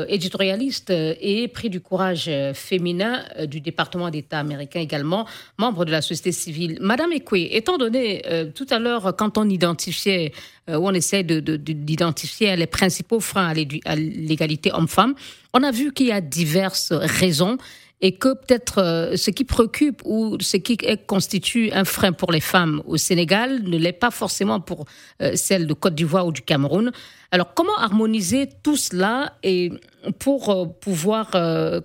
éditorialiste 0.09 0.89
et 0.89 1.47
prix 1.49 1.69
du 1.69 1.81
courage 1.81 2.31
féminin 2.55 3.23
du 3.45 3.61
département 3.61 4.09
d'État 4.09 4.39
américain 4.39 4.79
également, 4.79 5.27
membre 5.59 5.85
de 5.85 5.91
la 5.91 6.01
société 6.01 6.31
civile. 6.31 6.79
Madame 6.81 7.11
Ekwe, 7.11 7.47
étant 7.51 7.77
donné 7.77 8.23
tout 8.55 8.65
à 8.71 8.79
l'heure, 8.79 9.15
quand 9.15 9.37
on 9.37 9.47
identifiait, 9.47 10.31
où 10.67 10.87
on 10.87 10.93
essaie 10.93 11.21
d'identifier 11.21 12.55
les 12.55 12.65
principaux 12.65 13.19
freins 13.19 13.53
à 13.85 13.95
l'égalité 13.95 14.71
homme-femme, 14.73 15.13
on 15.53 15.61
a 15.61 15.69
vu 15.69 15.93
qu'il 15.93 16.07
y 16.07 16.11
a 16.11 16.21
diverses 16.21 16.91
raisons 16.91 17.59
et 18.01 18.13
que 18.13 18.33
peut-être 18.33 18.79
euh, 18.79 19.15
ce 19.15 19.29
qui 19.29 19.45
préoccupe 19.45 20.01
ou 20.05 20.37
ce 20.39 20.57
qui 20.57 20.77
constitue 21.05 21.69
un 21.71 21.85
frein 21.85 22.11
pour 22.11 22.31
les 22.31 22.39
femmes 22.39 22.81
au 22.85 22.97
Sénégal 22.97 23.61
ne 23.63 23.77
l'est 23.77 23.93
pas 23.93 24.11
forcément 24.11 24.59
pour 24.59 24.85
euh, 25.21 25.31
celles 25.35 25.67
de 25.67 25.73
Côte 25.73 25.93
d'Ivoire 25.93 26.25
ou 26.25 26.31
du 26.31 26.41
Cameroun. 26.41 26.91
Alors 27.31 27.53
comment 27.53 27.77
harmoniser 27.77 28.49
tout 28.63 28.75
cela 28.75 29.33
et 29.43 29.71
pour 30.17 30.49
euh, 30.49 30.65
pouvoir, 30.65 31.31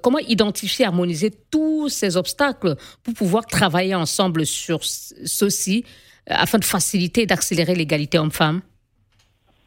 comment 0.03 0.19
identifier, 0.19 0.87
harmoniser 0.87 1.31
tous 1.51 1.89
ces 1.89 2.17
obstacles 2.17 2.77
pour 3.03 3.15
pouvoir 3.15 3.47
travailler 3.47 3.95
ensemble 3.95 4.47
sur 4.47 4.81
ceci 4.83 5.85
afin 6.27 6.59
de 6.59 6.65
faciliter 6.65 7.23
et 7.23 7.27
d'accélérer 7.27 7.75
l'égalité 7.75 8.19
homme-femme? 8.19 8.63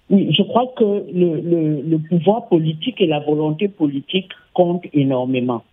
Oui, 0.10 0.34
je 0.36 0.42
crois 0.42 0.74
que 0.76 0.84
le, 0.84 1.40
le, 1.40 1.82
le, 1.82 2.00
pouvoir 2.00 2.48
politique 2.48 3.00
et 3.00 3.06
la 3.06 3.20
volonté 3.20 3.68
politique 3.68 4.32
comptent 4.54 4.88
énormément. 4.92 5.64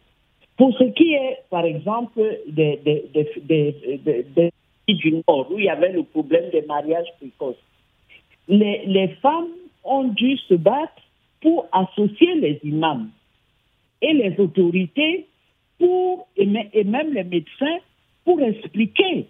Pour 0.57 0.77
ce 0.79 0.85
qui 0.85 1.13
est, 1.13 1.39
par 1.51 1.65
exemple, 1.65 2.23
des, 2.49 2.77
des, 2.85 3.05
des, 3.43 4.27
des 4.35 4.53
du 4.89 5.23
Nord, 5.27 5.51
où 5.51 5.59
il 5.59 5.65
y 5.65 5.69
avait 5.69 5.93
le 5.93 6.05
problème 6.05 6.49
des 6.51 6.63
mariages 6.63 7.09
précoces, 7.19 7.57
les, 8.49 8.87
les 8.87 9.09
femmes 9.21 9.49
ont 9.85 10.05
dû 10.05 10.37
se 10.37 10.55
battre 10.55 11.03
pour 11.41 11.67
associer 11.73 12.35
les 12.37 12.61
imams 12.63 13.11
et 14.01 14.13
les 14.13 14.39
autorités 14.39 15.27
pour, 15.79 16.29
et 16.37 16.47
même 16.85 17.13
les 17.13 17.25
médecins 17.25 17.79
pour 18.25 18.41
expliquer 18.41 19.27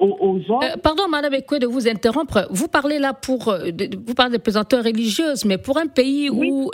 euh, 0.00 0.76
pardon, 0.82 1.08
Madame 1.08 1.34
Ekwe, 1.34 1.58
de 1.58 1.66
vous 1.66 1.86
interrompre. 1.88 2.46
Vous 2.50 2.68
parlez 2.68 2.98
là 2.98 3.12
pour, 3.12 3.48
euh, 3.48 3.70
vous 4.06 4.14
parlez 4.14 4.32
des 4.32 4.38
présenteurs 4.38 4.82
religieuses, 4.84 5.44
mais 5.44 5.58
pour 5.58 5.78
un 5.78 5.86
pays 5.86 6.30
où 6.30 6.70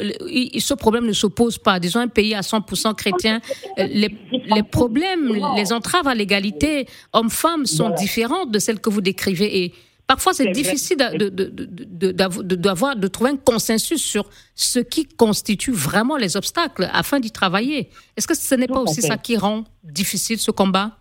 ce 0.59 0.75
problème 0.75 1.07
ne 1.07 1.13
s'oppose 1.13 1.59
pas, 1.59 1.81
disons 1.81 2.01
un 2.01 2.09
pays 2.09 2.35
à 2.35 2.41
100% 2.41 2.95
chrétien, 2.95 3.41
euh, 3.79 3.87
les, 3.87 4.17
les, 4.47 4.63
problèmes, 4.63 5.33
les 5.57 5.73
entraves 5.73 6.07
à 6.07 6.15
l'égalité 6.15 6.87
hommes-femmes 7.13 7.67
sont 7.67 7.91
différentes 7.91 8.51
de 8.53 8.59
celles 8.59 8.81
que 8.81 8.91
vous 8.91 9.01
décrivez 9.01 9.65
et 9.65 9.75
Parfois, 10.07 10.33
c'est 10.35 10.53
difficile 10.53 10.99
de, 10.99 11.29
de, 11.29 11.49
de, 11.49 12.13
de, 12.13 12.95
de 12.95 13.09
trouver 13.09 13.31
un 13.31 13.37
consensus 13.37 14.01
sur 14.01 14.31
ce 14.55 14.79
qui 14.79 15.05
constitue 15.05 15.73
vraiment 15.73 16.17
les 16.17 16.37
obstacles 16.37 16.89
afin 16.93 17.19
d'y 17.19 17.33
travailler. 17.33 17.91
Est-ce 18.17 18.29
que 18.29 18.37
ce 18.37 18.55
n'est 18.55 18.69
pas 18.69 18.79
aussi 18.81 19.03
ça 19.03 19.17
qui 19.17 19.37
rend 19.37 19.65
difficile 19.83 20.39
ce 20.39 20.53
combat? 20.53 20.97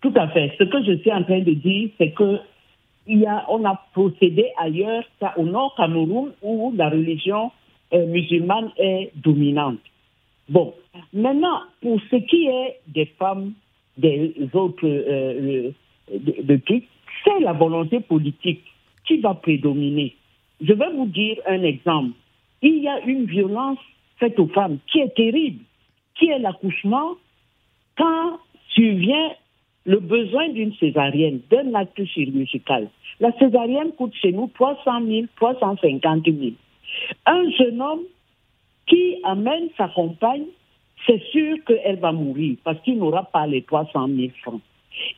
Tout 0.00 0.12
à 0.16 0.28
fait. 0.28 0.52
Ce 0.58 0.64
que 0.64 0.82
je 0.84 0.98
suis 0.98 1.12
en 1.12 1.22
train 1.24 1.40
de 1.40 1.52
dire, 1.52 1.90
c'est 1.98 2.10
que 2.12 2.38
y 3.06 3.26
a, 3.26 3.44
on 3.48 3.64
a 3.64 3.74
procédé 3.92 4.46
ailleurs, 4.58 5.04
au 5.36 5.44
nord 5.44 5.74
Cameroun, 5.76 6.32
où 6.42 6.72
la 6.76 6.88
religion 6.88 7.50
euh, 7.92 8.06
musulmane 8.06 8.70
est 8.76 9.10
dominante. 9.16 9.80
Bon, 10.48 10.74
maintenant, 11.12 11.60
pour 11.80 12.00
ce 12.10 12.16
qui 12.16 12.46
est 12.46 12.80
des 12.88 13.06
femmes, 13.18 13.52
des 13.98 14.34
autres 14.52 14.86
euh, 14.86 15.70
de, 16.12 16.42
de 16.42 16.60
c'est 17.24 17.40
la 17.40 17.52
volonté 17.52 18.00
politique 18.00 18.62
qui 19.06 19.18
va 19.18 19.34
prédominer. 19.34 20.14
Je 20.60 20.72
vais 20.72 20.90
vous 20.92 21.06
dire 21.06 21.36
un 21.46 21.62
exemple. 21.62 22.12
Il 22.62 22.82
y 22.82 22.88
a 22.88 23.00
une 23.00 23.24
violence 23.24 23.78
faite 24.18 24.38
aux 24.38 24.48
femmes 24.48 24.78
qui 24.86 25.00
est 25.00 25.14
terrible, 25.14 25.60
qui 26.18 26.26
est 26.26 26.38
l'accouchement 26.38 27.14
quand 27.96 28.38
survient 28.70 29.30
le 29.84 29.98
besoin 29.98 30.48
d'une 30.50 30.74
césarienne, 30.74 31.40
d'un 31.50 31.74
acte 31.74 32.04
chirurgical. 32.04 32.88
La 33.18 33.32
césarienne 33.38 33.92
coûte 33.92 34.14
chez 34.14 34.32
nous 34.32 34.50
300 34.54 35.06
000, 35.06 35.26
350 35.36 36.24
000. 36.24 36.38
Un 37.26 37.50
jeune 37.50 37.80
homme 37.80 38.02
qui 38.86 39.16
amène 39.24 39.68
sa 39.76 39.88
compagne, 39.88 40.46
c'est 41.06 41.22
sûr 41.30 41.56
qu'elle 41.66 41.98
va 41.98 42.12
mourir 42.12 42.56
parce 42.64 42.80
qu'il 42.80 42.98
n'aura 42.98 43.24
pas 43.24 43.46
les 43.46 43.62
300 43.62 44.08
000 44.08 44.28
francs. 44.42 44.60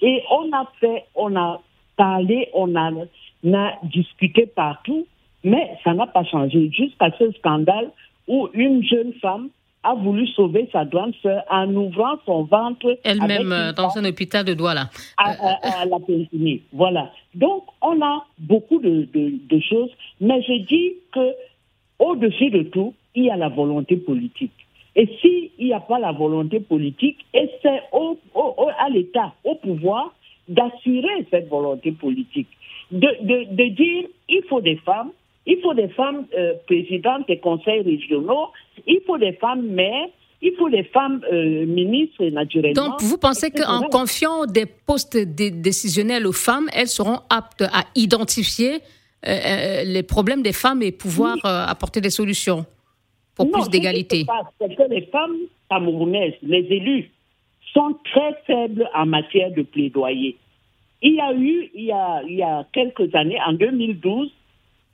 Et 0.01 0.23
on 0.31 0.53
a 0.53 0.71
fait, 0.81 1.05
on 1.15 1.35
a 1.37 1.61
parlé, 1.97 2.49
on 2.55 2.75
a, 2.77 2.91
on 3.45 3.55
a 3.55 3.73
discuté 3.85 4.47
partout, 4.47 5.07
mais 5.43 5.77
ça 5.83 5.95
n'a 5.95 6.07
pas 6.07 6.25
changé 6.25 6.71
jusqu'à 6.71 7.11
ce 7.19 7.33
scandale 7.33 7.91
où 8.29 8.49
une 8.53 8.85
jeune 8.85 9.13
femme 9.15 9.49
a 9.85 9.95
voulu 9.95 10.27
sauver 10.29 10.69
sa 10.73 10.85
grande 10.85 11.15
sœur 11.23 11.43
en 11.51 11.69
ouvrant 11.75 12.17
son 12.25 12.45
ventre. 12.45 12.99
Elle-même 13.05 13.53
euh, 13.53 13.73
dans 13.73 13.97
un 13.97 14.05
hôpital 14.05 14.45
de 14.45 14.55
Douala. 14.55 14.91
À, 15.17 15.31
à, 15.81 15.85
la 15.91 15.99
périnée. 15.99 16.63
Voilà. 16.73 17.11
Donc, 17.35 17.65
on 17.81 18.01
a 18.01 18.25
beaucoup 18.39 18.79
de, 18.79 19.09
de, 19.13 19.61
choses, 19.61 19.91
mais 20.21 20.43
je 20.43 20.65
dis 20.67 20.93
que 21.13 21.35
au-dessus 21.99 22.51
de 22.51 22.63
tout, 22.65 22.95
il 23.15 23.25
y 23.25 23.31
a 23.31 23.37
la 23.37 23.49
volonté 23.49 23.97
politique. 23.97 24.53
Et 24.95 25.09
s'il 25.21 25.51
n'y 25.59 25.73
a 25.73 25.81
pas 25.81 25.99
la 25.99 26.13
volonté 26.13 26.61
politique, 26.61 27.19
et 27.35 27.51
c'est 27.63 27.83
au, 27.93 28.19
au, 28.35 28.69
à 28.79 28.89
l'État, 28.91 29.33
au 29.45 29.55
pouvoir, 29.57 30.13
d'assurer 30.49 31.27
cette 31.31 31.49
volonté 31.49 31.93
politique, 31.93 32.49
de, 32.91 33.09
de, 33.23 33.55
de 33.55 33.69
dire 33.71 34.09
il 34.29 34.43
faut 34.49 34.61
des 34.61 34.77
femmes, 34.77 35.11
il 35.47 35.61
faut 35.61 35.75
des 35.75 35.89
femmes 35.89 36.27
euh, 36.37 36.55
présidentes 36.67 37.27
des 37.27 37.39
conseils 37.39 37.83
régionaux, 37.83 38.49
il 38.87 39.01
faut 39.07 39.19
des 39.19 39.33
femmes 39.35 39.67
maires, 39.67 40.09
il 40.41 40.55
faut 40.57 40.69
des 40.69 40.85
femmes 40.85 41.21
euh, 41.33 41.67
ministres, 41.67 42.25
naturellement. 42.27 42.91
Donc, 42.91 43.03
vous 43.03 43.19
pensez 43.19 43.51
qu'en 43.51 43.83
confiant 43.83 44.47
des 44.47 44.67
postes 44.67 45.17
décisionnels 45.17 46.27
aux 46.27 46.33
femmes, 46.33 46.69
elles 46.73 46.89
seront 46.89 47.21
aptes 47.31 47.63
à 47.63 47.85
identifier 47.95 48.81
euh, 49.27 49.85
les 49.85 50.03
problèmes 50.03 50.43
des 50.43 50.53
femmes 50.53 50.83
et 50.83 50.93
pouvoir 50.93 51.37
apporter 51.45 52.01
des 52.01 52.11
solutions 52.11 52.67
pour 53.37 53.51
plus 53.51 53.69
d'égalité? 53.69 54.27
C'est 54.61 54.75
que 54.75 54.83
les 54.91 55.07
femmes 55.07 55.37
camerounaises, 55.71 56.35
les 56.43 56.67
élus, 56.71 57.11
sont 57.73 57.97
très 58.05 58.35
faibles 58.47 58.89
en 58.95 59.07
matière 59.07 59.51
de 59.53 59.63
plaidoyer. 59.63 60.37
Il 61.01 61.15
y 61.15 61.21
a 61.21 61.33
eu, 61.33 61.71
il 61.75 61.85
y 61.85 61.93
a, 61.93 62.23
il 62.29 62.37
y 62.37 62.43
a 62.43 62.67
quelques 62.73 63.15
années, 63.15 63.39
en 63.45 63.53
2012, 63.55 64.31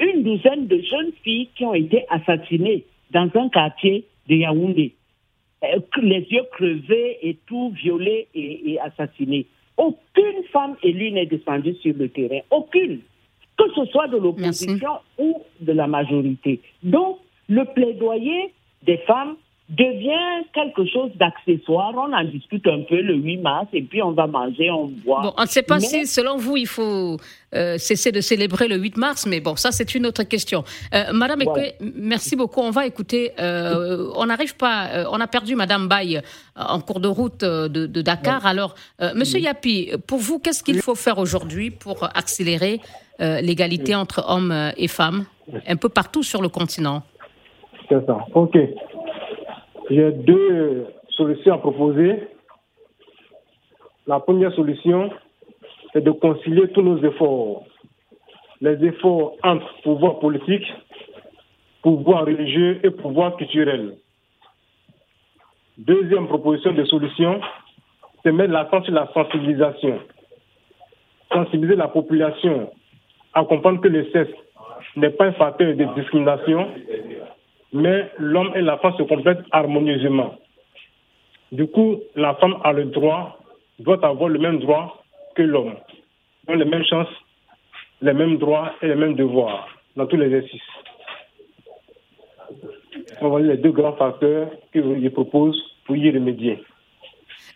une 0.00 0.22
douzaine 0.22 0.66
de 0.66 0.80
jeunes 0.80 1.12
filles 1.22 1.48
qui 1.56 1.64
ont 1.64 1.74
été 1.74 2.04
assassinées 2.08 2.84
dans 3.10 3.28
un 3.34 3.48
quartier 3.48 4.04
de 4.28 4.34
Yaoundé. 4.34 4.94
Euh, 5.64 5.80
les 6.02 6.26
yeux 6.30 6.44
crevés 6.52 7.18
et 7.22 7.36
tout, 7.46 7.70
violées 7.70 8.28
et, 8.34 8.78
assassinées. 8.80 9.46
Aucune 9.76 10.44
femme 10.52 10.76
élue 10.82 11.10
n'est 11.12 11.26
descendue 11.26 11.74
sur 11.82 11.94
le 11.96 12.08
terrain. 12.08 12.40
Aucune. 12.50 13.00
Que 13.56 13.64
ce 13.74 13.84
soit 13.86 14.08
de 14.08 14.18
l'opposition 14.18 14.98
ou 15.18 15.42
de 15.60 15.72
la 15.72 15.86
majorité. 15.86 16.60
Donc, 16.82 17.18
le 17.48 17.64
plaidoyer 17.64 18.52
des 18.84 18.98
femmes 18.98 19.34
devient 19.68 20.46
quelque 20.54 20.86
chose 20.86 21.10
d'accessoire. 21.16 21.92
On 21.94 22.12
en 22.12 22.24
discute 22.24 22.66
un 22.66 22.82
peu 22.88 23.02
le 23.02 23.14
8 23.14 23.36
mars 23.38 23.66
et 23.74 23.82
puis 23.82 24.02
on 24.02 24.12
va 24.12 24.26
manger, 24.26 24.70
on 24.70 24.86
boit. 24.86 25.20
Bon, 25.22 25.32
on 25.36 25.42
ne 25.42 25.46
sait 25.46 25.62
pas 25.62 25.78
si, 25.78 26.06
selon 26.06 26.38
vous, 26.38 26.56
il 26.56 26.66
faut 26.66 27.18
euh, 27.54 27.76
cesser 27.76 28.10
de 28.10 28.22
célébrer 28.22 28.66
le 28.66 28.76
8 28.76 28.96
mars, 28.96 29.26
mais 29.26 29.40
bon, 29.40 29.56
ça 29.56 29.70
c'est 29.70 29.94
une 29.94 30.06
autre 30.06 30.22
question. 30.22 30.64
Euh, 30.94 31.12
Madame 31.12 31.42
Ekwe, 31.42 31.74
merci 31.80 32.34
beaucoup. 32.34 32.60
On 32.60 32.70
va 32.70 32.86
écouter. 32.86 33.32
Euh, 33.38 34.10
on 34.16 34.26
n'arrive 34.26 34.56
pas. 34.56 35.06
on 35.12 35.20
a 35.20 35.26
perdu 35.26 35.54
Madame 35.54 35.86
Baye 35.86 36.20
en 36.56 36.80
cours 36.80 37.00
de 37.00 37.08
route 37.08 37.44
de, 37.44 37.86
Dakar. 38.00 38.46
Alors, 38.46 38.74
Monsieur 39.14 39.38
Yapi, 39.38 39.90
pour 40.06 40.18
vous, 40.18 40.38
qu'est-ce 40.38 40.62
qu'il 40.62 40.80
faut 40.80 40.94
faire 40.94 41.18
aujourd'hui 41.18 41.70
pour 41.70 42.04
accélérer 42.14 42.80
l'égalité 43.18 43.94
entre 43.94 44.24
hommes 44.28 44.72
et 44.76 44.88
femmes 44.88 45.24
un 45.66 45.76
peu 45.76 45.88
partout 45.88 46.22
sur 46.22 46.40
le 46.40 46.48
continent? 46.48 47.02
C'est 47.88 48.04
ça. 48.06 48.18
Ok. 48.34 48.56
J'ai 49.90 50.12
deux 50.12 50.86
solutions 51.10 51.54
à 51.54 51.58
proposer. 51.58 52.28
La 54.06 54.20
première 54.20 54.52
solution, 54.52 55.10
c'est 55.92 56.02
de 56.02 56.10
concilier 56.10 56.68
tous 56.68 56.82
nos 56.82 57.02
efforts. 57.02 57.64
les 58.60 58.84
efforts 58.84 59.34
entre 59.42 59.66
pouvoir 59.82 60.18
politique, 60.18 60.66
pouvoir 61.82 62.26
religieux 62.26 62.80
et 62.82 62.90
pouvoir 62.90 63.36
culturel. 63.36 63.96
Deuxième 65.78 66.26
proposition 66.26 66.72
de 66.72 66.84
solution, 66.84 67.40
c'est 68.22 68.32
mettre 68.32 68.52
l'accent 68.52 68.82
sur 68.82 68.92
la 68.92 69.08
sensibilisation. 69.14 70.00
Sensibiliser 71.32 71.76
la 71.76 71.88
population 71.88 72.70
à 73.32 73.44
comprendre 73.44 73.80
que 73.80 73.88
le 73.88 74.10
sexe 74.10 74.32
n'est 74.96 75.10
pas 75.10 75.26
un 75.26 75.32
facteur 75.32 75.76
de 75.76 75.84
discrimination, 75.94 76.68
mais 77.72 78.10
l'homme 78.18 78.52
et 78.54 78.62
la 78.62 78.78
femme 78.78 78.94
se 78.96 79.02
complètent 79.02 79.44
harmonieusement. 79.50 80.38
Du 81.52 81.66
coup, 81.66 82.00
la 82.14 82.34
femme 82.34 82.56
a 82.64 82.72
le 82.72 82.86
droit, 82.86 83.38
doit 83.78 84.04
avoir 84.04 84.28
le 84.28 84.38
même 84.38 84.58
droit 84.58 85.02
que 85.34 85.42
l'homme, 85.42 85.74
les 86.48 86.64
mêmes 86.64 86.84
chances, 86.84 87.08
les 88.02 88.12
mêmes 88.12 88.38
droits 88.38 88.72
et 88.82 88.88
les 88.88 88.94
mêmes 88.94 89.14
devoirs 89.14 89.68
dans 89.96 90.06
tous 90.06 90.16
les 90.16 90.26
exercices. 90.26 90.60
Voilà 93.20 93.54
les 93.54 93.56
deux 93.56 93.72
grands 93.72 93.96
facteurs 93.96 94.50
je 94.74 95.08
propose 95.08 95.60
pour 95.84 95.96
y 95.96 96.10
remédier. 96.10 96.62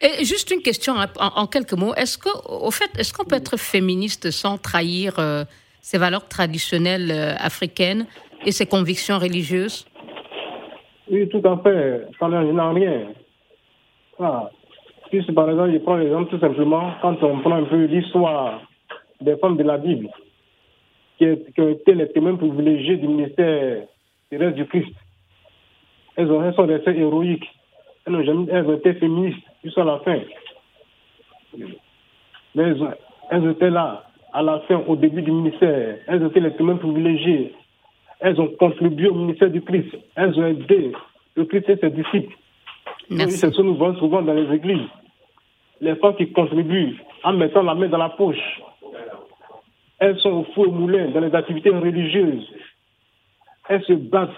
Et 0.01 0.25
juste 0.25 0.51
une 0.51 0.62
question 0.62 0.94
en, 1.18 1.46
quelques 1.46 1.75
mots. 1.75 1.94
Est-ce 1.94 2.18
que, 2.18 2.29
au 2.48 2.72
fait, 2.72 2.90
est-ce 2.98 3.12
qu'on 3.12 3.25
peut 3.25 3.37
être 3.37 3.57
féministe 3.57 4.33
sans 4.33 4.59
trahir 4.59 5.18
euh, 5.18 5.44
ses 5.81 5.96
valeurs 5.96 6.27
traditionnelles 6.27 7.11
euh, 7.12 7.35
africaines 7.38 8.07
et 8.44 8.51
ses 8.51 8.66
convictions 8.66 9.18
religieuses? 9.18 9.87
Oui, 11.11 11.29
tout 11.29 11.43
à 11.45 11.57
fait. 11.59 12.07
Ça 12.19 12.29
n'a 12.29 12.71
rien. 12.71 13.12
Ah. 14.19 14.51
Si, 15.11 15.21
par 15.33 15.51
exemple, 15.51 15.73
je 15.73 15.79
prends 15.79 15.97
l'exemple 15.97 16.31
tout 16.31 16.38
simplement, 16.38 16.93
quand 17.03 17.23
on 17.23 17.41
prend 17.41 17.53
un 17.53 17.65
peu 17.65 17.85
l'histoire 17.85 18.62
des 19.21 19.37
femmes 19.37 19.57
de 19.57 19.62
la 19.62 19.77
Bible, 19.77 20.09
qui, 21.19 21.27
ont 21.61 21.69
été 21.69 21.95
les 21.95 22.09
témoins 22.09 22.37
privilégiés 22.37 22.97
du 22.97 23.09
ministère 23.09 23.83
reste 24.37 24.57
du 24.57 24.67
Christ, 24.67 24.95
elles, 26.17 26.31
ont, 26.31 26.43
elles 26.43 26.55
sont 26.55 26.67
restées 26.67 26.99
héroïques. 26.99 27.49
Elles, 28.07 28.17
ont 28.17 28.25
jamais, 28.25 28.47
elles 28.51 28.67
ont 28.67 28.77
été 28.77 28.95
féministes 28.95 29.43
jusqu'à 29.62 29.85
la 29.85 29.99
fin. 29.99 30.19
Mais 31.57 32.62
elles, 32.62 32.97
elles, 33.31 33.51
étaient 33.51 33.71
là, 33.71 34.05
à 34.33 34.43
la 34.43 34.61
fin, 34.61 34.83
au 34.87 34.97
début 34.97 35.23
du 35.23 35.31
ministère. 35.31 35.99
Elles 36.07 36.25
étaient 36.25 36.41
les 36.41 36.55
témoins 36.55 36.77
privilégiés. 36.77 37.55
Elles 38.23 38.41
ont 38.41 38.49
contribué 38.59 39.09
au 39.09 39.15
ministère 39.15 39.51
du 39.51 39.61
Christ. 39.61 39.97
Elles 40.15 40.39
ont 40.39 40.47
aidé 40.47 40.93
le 41.35 41.45
Christ 41.45 41.69
et 41.69 41.77
ses 41.77 41.91
disciples. 41.91 42.35
Merci. 43.11 43.39
C'est 43.39 43.51
ce 43.51 43.57
que 43.57 43.63
nous 43.63 43.75
voyons 43.75 43.99
souvent 43.99 44.23
dans 44.23 44.33
les 44.33 44.55
églises. 44.55 44.89
Les 45.81 45.97
femmes 45.97 46.15
qui 46.17 46.31
contribuent 46.31 46.97
en 47.25 47.33
mettant 47.33 47.63
la 47.63 47.75
main 47.75 47.89
dans 47.89 47.99
la 47.99 48.11
poche. 48.11 48.61
Elles 49.99 50.19
sont 50.21 50.31
au 50.31 50.45
feu 50.55 50.69
au 50.69 50.71
moulin 50.71 51.11
dans 51.11 51.21
les 51.21 51.35
activités 51.35 51.71
religieuses. 51.71 52.49
Elles 53.69 53.83
se 53.85 53.93
battent 53.93 54.31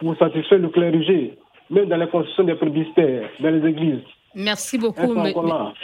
pour 0.00 0.16
satisfaire 0.16 0.58
le 0.58 0.68
clergé, 0.68 1.38
même 1.68 1.86
dans 1.86 1.96
les 1.96 2.08
constructions 2.08 2.44
des 2.44 2.54
presbytères, 2.54 3.28
dans 3.40 3.50
les 3.50 3.68
églises. 3.68 4.02
Merci 4.34 4.78
beaucoup, 4.78 5.14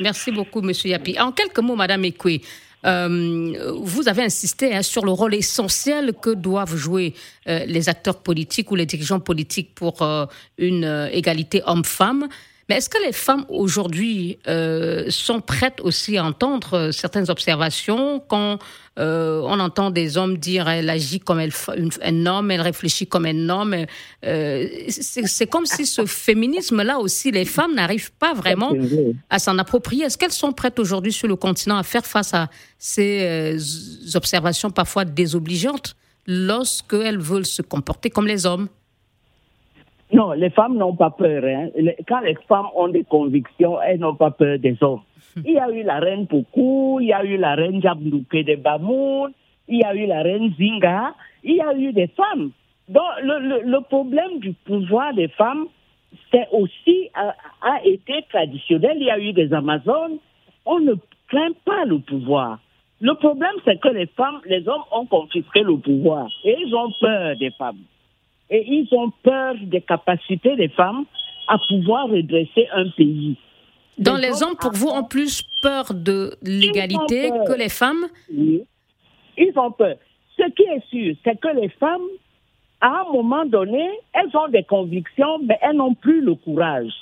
merci 0.00 0.30
beaucoup, 0.30 0.62
Monsieur 0.62 0.90
Yapi. 0.90 1.18
En 1.20 1.32
quelques 1.32 1.58
mots, 1.58 1.74
Madame 1.74 2.04
Ekwe, 2.04 2.40
vous 2.84 4.08
avez 4.08 4.22
insisté 4.22 4.74
hein, 4.74 4.82
sur 4.82 5.04
le 5.04 5.10
rôle 5.10 5.34
essentiel 5.34 6.12
que 6.20 6.30
doivent 6.30 6.76
jouer 6.76 7.14
euh, 7.48 7.64
les 7.66 7.88
acteurs 7.88 8.22
politiques 8.22 8.70
ou 8.70 8.76
les 8.76 8.86
dirigeants 8.86 9.20
politiques 9.20 9.74
pour 9.74 10.02
euh, 10.02 10.26
une 10.58 11.08
égalité 11.12 11.62
homme-femme. 11.66 12.28
Mais 12.68 12.76
est-ce 12.76 12.88
que 12.88 13.00
les 13.04 13.12
femmes 13.12 13.44
aujourd'hui 13.48 14.38
euh, 14.48 15.04
sont 15.08 15.40
prêtes 15.40 15.80
aussi 15.82 16.16
à 16.16 16.24
entendre 16.24 16.74
euh, 16.74 16.92
certaines 16.92 17.30
observations 17.30 18.18
quand 18.18 18.58
euh, 18.98 19.40
on 19.44 19.60
entend 19.60 19.90
des 19.90 20.16
hommes 20.16 20.36
dire 20.36 20.68
elle 20.68 20.90
agit 20.90 21.20
comme 21.20 21.38
elle, 21.38 21.52
un 22.02 22.26
homme, 22.26 22.50
elle 22.50 22.60
réfléchit 22.62 23.06
comme 23.06 23.26
un 23.26 23.48
homme 23.50 23.76
C'est 24.22 25.46
comme 25.46 25.66
si 25.66 25.86
ce 25.86 26.06
féminisme-là 26.06 26.98
aussi, 26.98 27.30
les 27.30 27.44
femmes 27.44 27.74
n'arrivent 27.74 28.12
pas 28.12 28.34
vraiment 28.34 28.72
à 29.30 29.38
s'en 29.38 29.58
approprier. 29.58 30.04
Est-ce 30.04 30.18
qu'elles 30.18 30.32
sont 30.32 30.52
prêtes 30.52 30.78
aujourd'hui 30.78 31.12
sur 31.12 31.28
le 31.28 31.36
continent 31.36 31.76
à 31.76 31.82
faire 31.82 32.06
face 32.06 32.34
à 32.34 32.48
ces 32.78 33.56
observations 34.14 34.70
parfois 34.70 35.04
désobligeantes 35.04 35.94
lorsqu'elles 36.26 37.18
veulent 37.18 37.46
se 37.46 37.62
comporter 37.62 38.10
comme 38.10 38.26
les 38.26 38.46
hommes? 38.46 38.68
Non, 40.12 40.32
les 40.32 40.50
femmes 40.50 40.76
n'ont 40.76 40.94
pas 40.94 41.10
peur. 41.10 41.42
Hein. 41.44 41.68
Quand 42.06 42.20
les 42.20 42.36
femmes 42.48 42.68
ont 42.76 42.88
des 42.88 43.04
convictions, 43.04 43.80
elles 43.82 43.98
n'ont 43.98 44.14
pas 44.14 44.30
peur 44.30 44.58
des 44.58 44.76
hommes. 44.80 45.02
Il 45.44 45.52
y 45.52 45.58
a 45.58 45.68
eu 45.70 45.82
la 45.82 45.98
reine 45.98 46.26
Poukou, 46.26 47.00
il 47.00 47.08
y 47.08 47.12
a 47.12 47.24
eu 47.24 47.36
la 47.36 47.54
reine 47.56 47.82
Jabnouké 47.82 48.44
de 48.44 48.56
Bamoun, 48.56 49.32
il 49.68 49.78
y 49.78 49.84
a 49.84 49.94
eu 49.94 50.06
la 50.06 50.22
reine 50.22 50.54
Zinga, 50.56 51.12
il 51.42 51.56
y 51.56 51.60
a 51.60 51.74
eu 51.74 51.92
des 51.92 52.06
femmes. 52.06 52.50
Donc 52.88 53.02
le, 53.22 53.62
le, 53.64 53.80
problème 53.80 54.38
du 54.38 54.52
pouvoir 54.52 55.12
des 55.12 55.28
femmes, 55.28 55.66
c'est 56.30 56.46
aussi 56.52 57.10
a, 57.14 57.34
a, 57.60 57.84
été 57.84 58.24
traditionnel. 58.30 58.96
Il 58.98 59.06
y 59.06 59.10
a 59.10 59.18
eu 59.18 59.32
des 59.32 59.52
Amazones. 59.52 60.18
On 60.64 60.78
ne 60.78 60.94
craint 61.28 61.52
pas 61.64 61.84
le 61.84 61.98
pouvoir. 61.98 62.60
Le 63.00 63.12
problème, 63.14 63.54
c'est 63.64 63.78
que 63.80 63.88
les 63.88 64.06
femmes, 64.06 64.40
les 64.46 64.66
hommes 64.68 64.84
ont 64.92 65.06
confisqué 65.06 65.60
le 65.60 65.76
pouvoir 65.76 66.28
et 66.44 66.56
ils 66.64 66.74
ont 66.74 66.92
peur 67.00 67.36
des 67.36 67.50
femmes 67.50 67.82
et 68.50 68.64
ils 68.66 68.88
ont 68.92 69.10
peur 69.22 69.54
des 69.62 69.80
capacités 69.80 70.56
des 70.56 70.68
femmes 70.68 71.04
à 71.48 71.58
pouvoir 71.58 72.08
redresser 72.08 72.68
un 72.72 72.88
pays. 72.90 73.36
Dans 73.98 74.16
les 74.16 74.42
hommes, 74.42 74.56
pour 74.60 74.72
vous, 74.72 74.88
ont 74.88 75.04
plus 75.04 75.42
peur 75.62 75.86
de 75.94 76.32
l'égalité 76.42 77.30
que 77.46 77.56
les 77.56 77.68
femmes 77.68 78.06
Oui, 78.32 78.62
ils 79.38 79.58
ont 79.58 79.70
peur. 79.70 79.96
Ce 80.36 80.50
qui 80.50 80.62
est 80.62 80.84
sûr, 80.90 81.14
c'est 81.24 81.40
que 81.40 81.48
les 81.58 81.70
femmes, 81.70 82.06
à 82.80 83.00
un 83.00 83.12
moment 83.12 83.46
donné, 83.46 83.88
elles 84.12 84.36
ont 84.36 84.48
des 84.48 84.64
convictions, 84.64 85.38
mais 85.42 85.58
elles 85.62 85.76
n'ont 85.76 85.94
plus 85.94 86.20
le 86.20 86.34
courage 86.34 86.92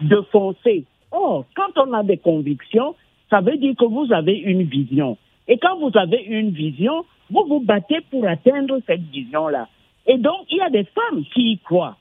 de 0.00 0.22
foncer. 0.32 0.84
Or, 1.10 1.44
quand 1.54 1.76
on 1.76 1.92
a 1.92 2.02
des 2.02 2.16
convictions, 2.16 2.94
ça 3.28 3.40
veut 3.40 3.58
dire 3.58 3.74
que 3.78 3.84
vous 3.84 4.10
avez 4.12 4.36
une 4.36 4.62
vision. 4.62 5.18
Et 5.48 5.58
quand 5.58 5.78
vous 5.78 5.90
avez 5.98 6.22
une 6.22 6.50
vision, 6.50 7.04
vous 7.30 7.44
vous 7.46 7.60
battez 7.60 8.00
pour 8.10 8.26
atteindre 8.26 8.78
cette 8.86 9.02
vision-là. 9.02 9.68
Et 10.06 10.18
donc, 10.18 10.46
il 10.50 10.58
y 10.58 10.60
a 10.60 10.70
des 10.70 10.84
femmes 10.84 11.24
qui 11.32 11.52
y 11.52 11.58
croient, 11.58 11.96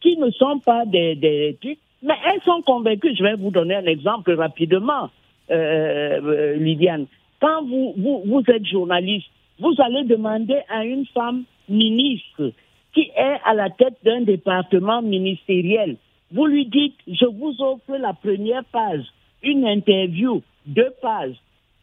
qui 0.00 0.16
ne 0.16 0.30
sont 0.30 0.58
pas 0.60 0.84
des, 0.86 1.14
des 1.14 1.56
mais 2.02 2.14
elles 2.26 2.42
sont 2.42 2.60
convaincues. 2.62 3.16
Je 3.16 3.22
vais 3.22 3.34
vous 3.34 3.50
donner 3.50 3.76
un 3.76 3.86
exemple 3.86 4.32
rapidement, 4.34 5.10
euh, 5.50 6.20
euh, 6.22 6.56
Lydiane. 6.56 7.06
Quand 7.40 7.64
vous, 7.64 7.94
vous, 7.96 8.22
vous 8.26 8.42
êtes 8.48 8.66
journaliste, 8.66 9.26
vous 9.58 9.74
allez 9.78 10.04
demander 10.04 10.60
à 10.68 10.84
une 10.84 11.06
femme 11.06 11.44
ministre 11.68 12.52
qui 12.92 13.10
est 13.16 13.38
à 13.44 13.54
la 13.54 13.70
tête 13.70 13.96
d'un 14.04 14.20
département 14.20 15.02
ministériel, 15.02 15.96
vous 16.30 16.46
lui 16.46 16.66
dites, 16.66 16.96
je 17.06 17.26
vous 17.26 17.54
offre 17.60 17.96
la 17.98 18.12
première 18.12 18.64
page, 18.64 19.04
une 19.42 19.66
interview, 19.66 20.42
deux 20.66 20.92
pages. 21.00 21.36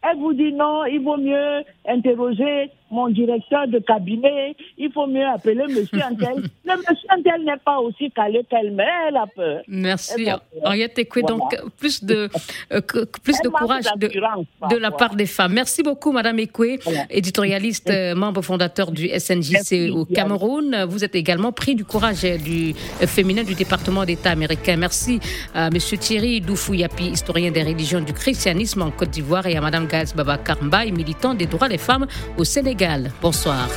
Elle 0.03 0.17
vous 0.17 0.33
dit 0.33 0.51
non, 0.51 0.85
il 0.85 1.01
vaut 1.01 1.17
mieux 1.17 1.63
interroger 1.87 2.69
mon 2.91 3.07
directeur 3.07 3.67
de 3.67 3.79
cabinet, 3.79 4.55
il 4.77 4.91
faut 4.91 5.07
mieux 5.07 5.25
appeler 5.25 5.63
monsieur 5.67 6.01
Antel. 6.03 6.43
le 6.65 6.77
monsieur 6.77 7.07
Antel 7.17 7.45
n'est 7.45 7.57
pas 7.63 7.79
aussi 7.79 8.11
calé 8.11 8.45
qu'elle, 8.49 8.71
mais 8.71 8.85
elle 9.07 9.15
a 9.15 9.25
peur. 9.33 9.61
Merci. 9.67 10.27
Henriette 10.63 10.99
Ekwe, 10.99 11.21
donc 11.25 11.55
plus 11.77 12.03
de, 12.03 12.29
euh, 12.73 12.81
plus 13.23 13.41
de 13.41 13.49
courage 13.49 13.85
de, 13.95 14.07
de, 14.07 14.77
la 14.77 14.91
part 14.91 15.15
des 15.15 15.25
femmes. 15.25 15.53
Merci 15.53 15.83
beaucoup, 15.83 16.11
Madame 16.11 16.39
Ekwe, 16.39 16.79
éditorialiste, 17.09 17.89
euh, 17.89 18.13
membre 18.13 18.41
fondateur 18.41 18.91
du 18.91 19.07
SNJC 19.07 19.89
au 19.91 20.05
Cameroun. 20.05 20.85
Vous 20.89 21.03
êtes 21.03 21.15
également 21.15 21.51
pris 21.51 21.75
du 21.75 21.85
courage 21.85 22.21
du 22.21 22.73
euh, 23.01 23.07
féminin 23.07 23.43
du 23.43 23.55
département 23.55 24.03
d'État 24.05 24.31
américain. 24.31 24.75
Merci 24.75 25.19
à 25.53 25.69
monsieur 25.69 25.97
Thierry 25.97 26.41
Doufouyapi, 26.41 27.05
historien 27.05 27.51
des 27.51 27.63
religions 27.63 28.01
du 28.01 28.13
christianisme 28.13 28.81
en 28.81 28.91
Côte 28.91 29.11
d'Ivoire, 29.11 29.47
et 29.47 29.55
à 29.55 29.61
Madame 29.61 29.87
Gaz 29.87 30.13
Baba 30.13 30.37
Mbaye, 30.61 30.91
militant 30.91 31.33
des 31.33 31.45
droits 31.45 31.69
des 31.69 31.77
femmes 31.77 32.05
au 32.37 32.43
Sénégal. 32.43 32.80
Bonsoir. 33.21 33.69